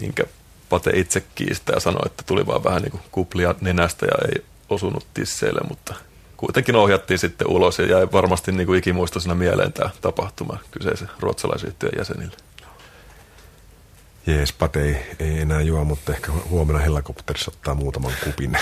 minkä 0.00 0.24
Pate 0.68 0.90
itse 0.94 1.22
kiistää 1.34 1.74
ja 1.74 1.80
sanoi, 1.80 2.02
että 2.06 2.22
tuli 2.26 2.46
vaan 2.46 2.64
vähän 2.64 2.82
niin 2.82 2.90
kuin 2.90 3.02
kuplia 3.12 3.54
nenästä 3.60 4.06
ja 4.06 4.28
ei 4.28 4.44
osunut 4.68 5.06
tisseille, 5.14 5.60
mutta 5.68 5.94
kuitenkin 6.36 6.76
ohjattiin 6.76 7.18
sitten 7.18 7.48
ulos 7.48 7.78
ja 7.78 7.86
jäi 7.86 8.08
varmasti 8.12 8.52
niin 8.52 8.66
kuin 8.66 8.78
ikimuistoisena 8.78 9.34
mieleen 9.34 9.72
tämä 9.72 9.90
tapahtuma 10.00 10.58
kyseisen 10.70 11.10
ruotsalaisyhtiön 11.20 11.92
jäsenille. 11.98 12.36
Jees, 14.26 14.52
Pate 14.52 14.82
ei, 14.82 14.96
ei 15.18 15.40
enää 15.40 15.60
juo, 15.60 15.84
mutta 15.84 16.12
ehkä 16.12 16.32
huomenna 16.32 16.80
helikopterissa 16.82 17.50
ottaa 17.50 17.74
muutaman 17.74 18.12
kupin 18.24 18.58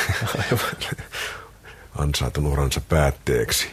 ansaitun 1.98 2.46
uransa 2.46 2.80
päätteeksi. 2.80 3.68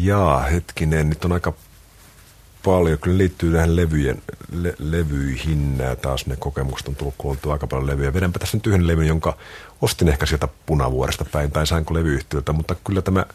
Jaa, 0.00 0.40
hetkinen, 0.40 1.08
nyt 1.08 1.24
on 1.24 1.32
aika 1.32 1.52
paljon, 2.66 2.98
kyllä 2.98 3.18
liittyy 3.18 3.52
tähän 3.52 3.76
levyjen, 3.76 4.22
le, 4.52 4.74
levyihin 4.78 5.82
taas 6.02 6.26
ne 6.26 6.36
kokemukset 6.36 6.88
on 6.88 6.96
tullut 6.96 7.14
kuultua 7.18 7.52
aika 7.52 7.66
paljon 7.66 7.86
levyjä. 7.86 8.14
Vedänpä 8.14 8.38
tässä 8.38 8.56
nyt 8.56 8.66
yhden 8.66 8.86
levyn, 8.86 9.06
jonka 9.06 9.36
ostin 9.82 10.08
ehkä 10.08 10.26
sieltä 10.26 10.48
punavuoresta 10.66 11.24
päin 11.24 11.50
tai 11.50 11.66
sainko 11.66 11.94
levyyhtiöltä, 11.94 12.52
mutta 12.52 12.76
kyllä 12.84 13.02
tämä 13.02 13.26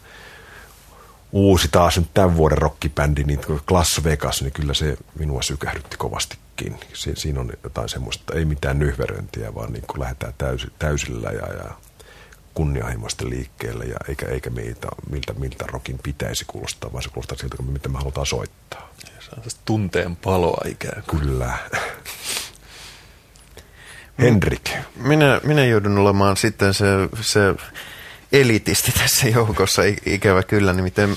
uusi 1.32 1.68
taas 1.72 1.98
nyt 1.98 2.08
tämän 2.14 2.36
vuoden 2.36 2.58
rockibändi, 2.58 3.24
niin 3.24 3.40
Glass 3.66 4.04
Vegas, 4.04 4.42
niin 4.42 4.52
kyllä 4.52 4.74
se 4.74 4.96
minua 5.18 5.42
sykähdytti 5.42 5.96
kovastikin. 5.96 6.76
Si- 6.92 7.16
siinä 7.16 7.40
on 7.40 7.52
jotain 7.64 7.88
semmoista, 7.88 8.34
ei 8.34 8.44
mitään 8.44 8.78
nyhveröintiä, 8.78 9.54
vaan 9.54 9.72
niin 9.72 9.84
kuin 9.86 10.00
lähdetään 10.00 10.34
täysi, 10.38 10.66
täysillä 10.78 11.30
ja, 11.30 11.52
ja 11.52 11.70
kunnianhimoisten 12.54 13.30
liikkeelle, 13.30 13.84
ja 13.84 13.96
eikä, 14.08 14.26
eikä 14.26 14.50
meitä, 14.50 14.88
miltä, 15.10 15.32
miltä 15.32 15.64
rockin 15.66 15.98
pitäisi 16.02 16.44
kuulostaa, 16.46 16.92
vaan 16.92 17.02
se 17.02 17.08
kuulostaa 17.08 17.38
siltä, 17.38 17.62
mitä 17.62 17.88
me 17.88 17.98
halutaan 17.98 18.26
soittaa. 18.26 18.88
Se 19.20 19.30
on 19.36 19.42
tunteen 19.64 20.16
paloa 20.16 20.64
ikään 20.68 21.02
kuin. 21.10 21.22
Kyllä. 21.22 21.58
Henrik. 24.18 24.70
Minä, 24.96 25.40
minä 25.44 25.64
joudun 25.64 25.98
olemaan 25.98 26.36
sitten 26.36 26.74
se, 26.74 26.86
se 27.20 27.40
elitisti 28.32 28.92
tässä 28.92 29.28
joukossa, 29.28 29.82
ikävä 30.06 30.42
kyllä. 30.42 30.72
Nimittäin, 30.72 31.16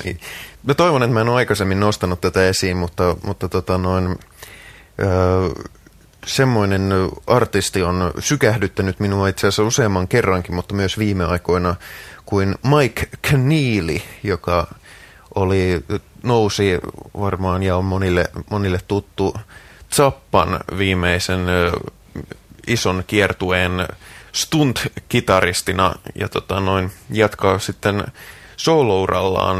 mä 0.64 0.74
toivon, 0.74 1.04
että 1.04 1.14
mä 1.14 1.22
en 1.22 1.30
ole 1.30 1.36
aikaisemmin 1.36 1.80
nostanut 1.80 2.22
tätä 2.22 2.48
esiin, 2.48 2.78
mutta, 2.78 3.16
mutta 3.24 3.50
tota 3.50 3.78
noin, 3.78 4.20
öö, 5.02 5.50
semmoinen 6.26 6.90
artisti 7.28 7.84
on 7.84 8.12
sykähdyttänyt 8.20 9.00
minua 9.00 9.28
itse 9.28 9.48
asiassa 9.48 9.64
useamman 9.64 10.08
kerrankin, 10.08 10.56
mutta 10.56 10.76
myös 10.76 10.98
viime 10.98 11.26
aikoina, 11.26 11.76
kuin 12.26 12.56
Mike 12.78 13.10
Keneally, 13.22 14.00
joka 14.24 14.68
oli, 15.36 15.84
nousi 16.24 16.80
varmaan 17.20 17.64
ja 17.64 17.78
on 17.78 17.86
monille, 17.86 18.26
monille 18.50 18.80
tuttu 18.88 19.36
Zappan 19.94 20.60
viimeisen 20.78 21.40
ison 22.68 23.04
kiertueen 23.08 23.72
stunt-kitaristina. 24.32 25.96
Ja 26.16 26.30
tota 26.30 26.60
noin, 26.60 26.92
jatkaa 27.10 27.60
sitten 27.60 28.04
solourallaan 28.58 29.58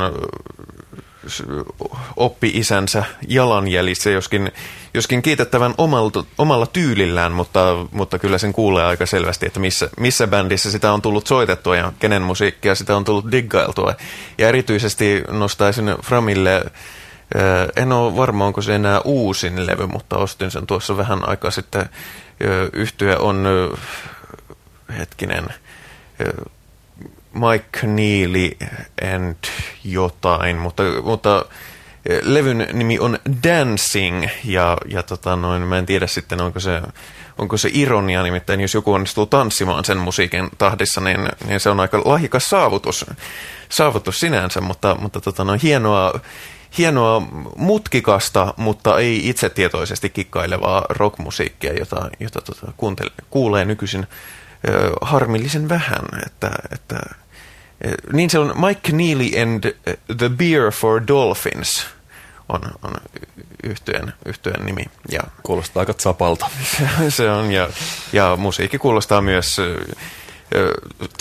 oppi 2.16 2.52
isänsä 2.54 3.04
jalanjäljissä, 3.28 4.10
joskin, 4.10 4.52
joskin 4.94 5.22
kiitettävän 5.22 5.74
omalta, 5.78 6.24
omalla 6.38 6.66
tyylillään, 6.66 7.32
mutta, 7.32 7.88
mutta 7.92 8.20
kyllä 8.20 8.38
sen 8.38 8.54
kuulee 8.54 8.86
aika 8.86 9.06
selvästi, 9.06 9.46
että 9.46 9.60
missä, 9.60 9.90
missä 10.00 10.28
bändissä 10.28 10.72
sitä 10.72 10.94
on 10.94 11.02
tullut 11.02 11.28
soitettua 11.28 11.76
ja 11.76 11.94
kenen 12.00 12.22
musiikkia 12.22 12.76
sitä 12.76 12.96
on 12.96 13.04
tullut 13.04 13.32
diggailtua. 13.32 13.94
Ja 14.38 14.48
erityisesti 14.48 15.24
nostaisin 15.32 15.96
Framille, 16.04 16.66
en 17.76 17.92
ole 17.92 18.16
varma, 18.16 18.46
onko 18.46 18.62
se 18.62 18.76
enää 18.76 19.02
uusin 19.02 19.68
levy, 19.68 19.88
mutta 19.88 20.18
ostin 20.18 20.52
sen 20.52 20.68
tuossa 20.68 20.98
vähän 20.98 21.30
aikaa 21.30 21.52
sitten. 21.52 21.90
Yhtyä 22.74 23.18
on 23.18 23.46
hetkinen, 24.98 25.48
Mike 27.36 27.88
Neely 27.88 28.52
and 29.16 29.36
jotain, 29.84 30.58
mutta, 30.58 30.84
mutta 31.04 31.46
levyn 32.24 32.68
nimi 32.74 33.00
on 33.00 33.20
Dancing 33.44 34.28
ja, 34.44 34.78
ja 34.86 35.04
tota 35.04 35.36
noin, 35.36 35.62
mä 35.62 35.78
en 35.78 35.86
tiedä 35.86 36.08
sitten 36.08 36.42
onko 36.42 36.60
se, 36.60 36.82
onko 37.38 37.58
se 37.58 37.70
ironia, 37.74 38.24
nimittäin 38.24 38.62
jos 38.62 38.74
joku 38.74 38.94
onnistuu 38.94 39.26
tanssimaan 39.26 39.86
sen 39.86 39.98
musiikin 39.98 40.50
tahdissa, 40.58 41.02
niin, 41.02 41.30
niin 41.48 41.60
se 41.60 41.70
on 41.70 41.80
aika 41.80 42.02
lahjakas 42.06 42.50
saavutus, 42.50 43.06
saavutus 43.70 44.20
sinänsä, 44.20 44.62
mutta, 44.62 44.96
mutta 45.00 45.22
tota 45.22 45.44
noin, 45.44 45.60
hienoa, 45.60 46.20
hienoa 46.78 47.20
mutkikasta, 47.56 48.54
mutta 48.58 49.00
ei 49.00 49.30
itsetietoisesti 49.30 50.10
kikkailevaa 50.10 50.86
rockmusiikkia, 50.90 51.74
jota, 51.74 52.10
jota 52.20 52.42
tota, 52.42 52.74
kuuntele, 52.78 53.12
kuulee 53.30 53.66
nykyisin 53.66 54.08
harmillisen 55.02 55.70
vähän, 55.70 56.06
että, 56.26 56.52
että 56.72 57.00
niin 58.14 58.30
se 58.30 58.40
on 58.40 58.54
Mike 58.68 58.92
Neely 58.92 59.42
and 59.42 59.76
the 60.18 60.30
Beer 60.30 60.72
for 60.72 61.02
Dolphins 61.08 61.86
on, 62.50 62.62
on 62.84 62.94
yhtyeen, 63.64 64.14
yhtyeen 64.26 64.66
nimi. 64.66 64.86
Ja, 65.12 65.22
kuulostaa 65.44 65.82
aika 65.82 65.94
zapalta. 65.94 66.50
se 67.10 67.32
on, 67.32 67.52
ja, 67.52 67.70
ja 68.14 68.36
musiikki 68.36 68.78
kuulostaa 68.78 69.22
myös 69.22 69.58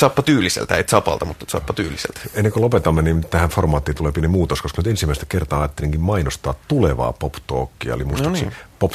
zappa 0.00 0.22
tyyliseltä, 0.22 0.77
ei 0.77 0.85
zapalta, 0.85 1.24
mutta 1.24 1.46
zappa 1.50 1.72
tyyliseltä. 1.72 2.20
Ennen 2.35 2.53
kuin 2.53 2.62
lopetamme, 2.62 3.03
niin 3.03 3.27
tähän 3.31 3.48
formaattiin 3.48 3.96
tulee 3.96 4.12
pieni 4.12 4.29
muutos, 4.29 4.62
koska 4.62 4.81
nyt 4.83 4.87
ensimmäistä 4.87 5.27
kertaa 5.29 5.61
ajattelinkin 5.61 6.00
mainostaa 6.00 6.55
tulevaa 6.68 7.12
pop 7.12 7.35
eli 7.94 8.05
muistaakseni 8.05 8.46
no 8.46 8.50
niin. 8.50 8.68
pop 8.79 8.92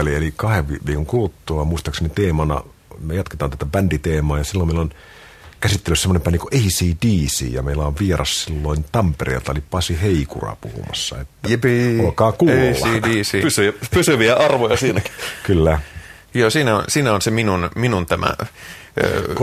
eli, 0.00 0.14
eli 0.14 0.32
kahden 0.36 0.68
viikon 0.86 1.06
kuluttua 1.06 1.64
muistaakseni 1.64 2.10
teemana 2.10 2.62
me 3.00 3.14
jatketaan 3.14 3.50
tätä 3.50 3.66
bänditeemaa 3.66 4.38
ja 4.38 4.44
silloin 4.44 4.68
meillä 4.68 4.80
on 4.80 4.90
käsittelyssä 5.62 6.02
semmoinen 6.02 6.22
bändi 6.22 6.38
kuin 6.38 6.54
ACDC 6.54 7.52
ja 7.52 7.62
meillä 7.62 7.86
on 7.86 7.94
vieras 8.00 8.44
silloin 8.44 8.84
Tampereelta, 8.92 9.52
eli 9.52 9.62
Pasi 9.70 9.98
Heikura 10.02 10.56
puhumassa. 10.60 11.20
Että 11.20 11.48
Jipi, 11.48 11.98
olkaa 12.00 12.32
kuulla. 12.32 12.54
ACDC. 12.54 13.40
Pysy, 13.42 13.78
pysyviä 13.90 14.34
arvoja 14.34 14.76
siinäkin. 14.76 15.12
Kyllä. 15.42 15.80
Joo, 16.34 16.50
siinä 16.50 16.76
on, 16.76 16.84
siinä 16.88 17.12
on 17.12 17.22
se 17.22 17.30
minun, 17.30 17.70
minun 17.76 18.06
tämä 18.06 18.26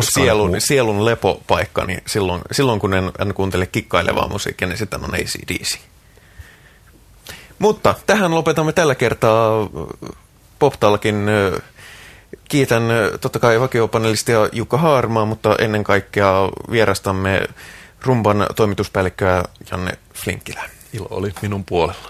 sielun, 0.01 0.49
muu. 0.49 0.59
sielun 0.59 1.05
lepopaikka, 1.05 1.85
niin 1.85 2.01
silloin, 2.07 2.41
silloin 2.51 2.79
kun 2.79 2.93
en, 2.93 3.11
en 3.19 3.33
kuuntele 3.33 3.65
kikkailevaa 3.65 4.27
musiikkia, 4.27 4.67
niin 4.67 4.77
sitten 4.77 5.03
on 5.03 5.15
ACDC. 5.15 5.77
Mutta 7.59 7.95
tähän 8.05 8.35
lopetamme 8.35 8.73
tällä 8.73 8.95
kertaa 8.95 9.69
Poptalkin 10.59 11.25
Kiitän 12.49 12.83
totta 13.21 13.39
kai 13.39 13.59
vakiopanelistia 13.59 14.49
Jukka 14.51 14.77
Haarmaa, 14.77 15.25
mutta 15.25 15.55
ennen 15.59 15.83
kaikkea 15.83 16.33
vierastamme 16.71 17.41
rumban 18.01 18.47
toimituspäällikköä 18.55 19.43
Janne 19.71 19.91
Flinkilä. 20.13 20.69
Ilo 20.93 21.07
oli 21.09 21.31
minun 21.41 21.65
puolella. 21.65 22.07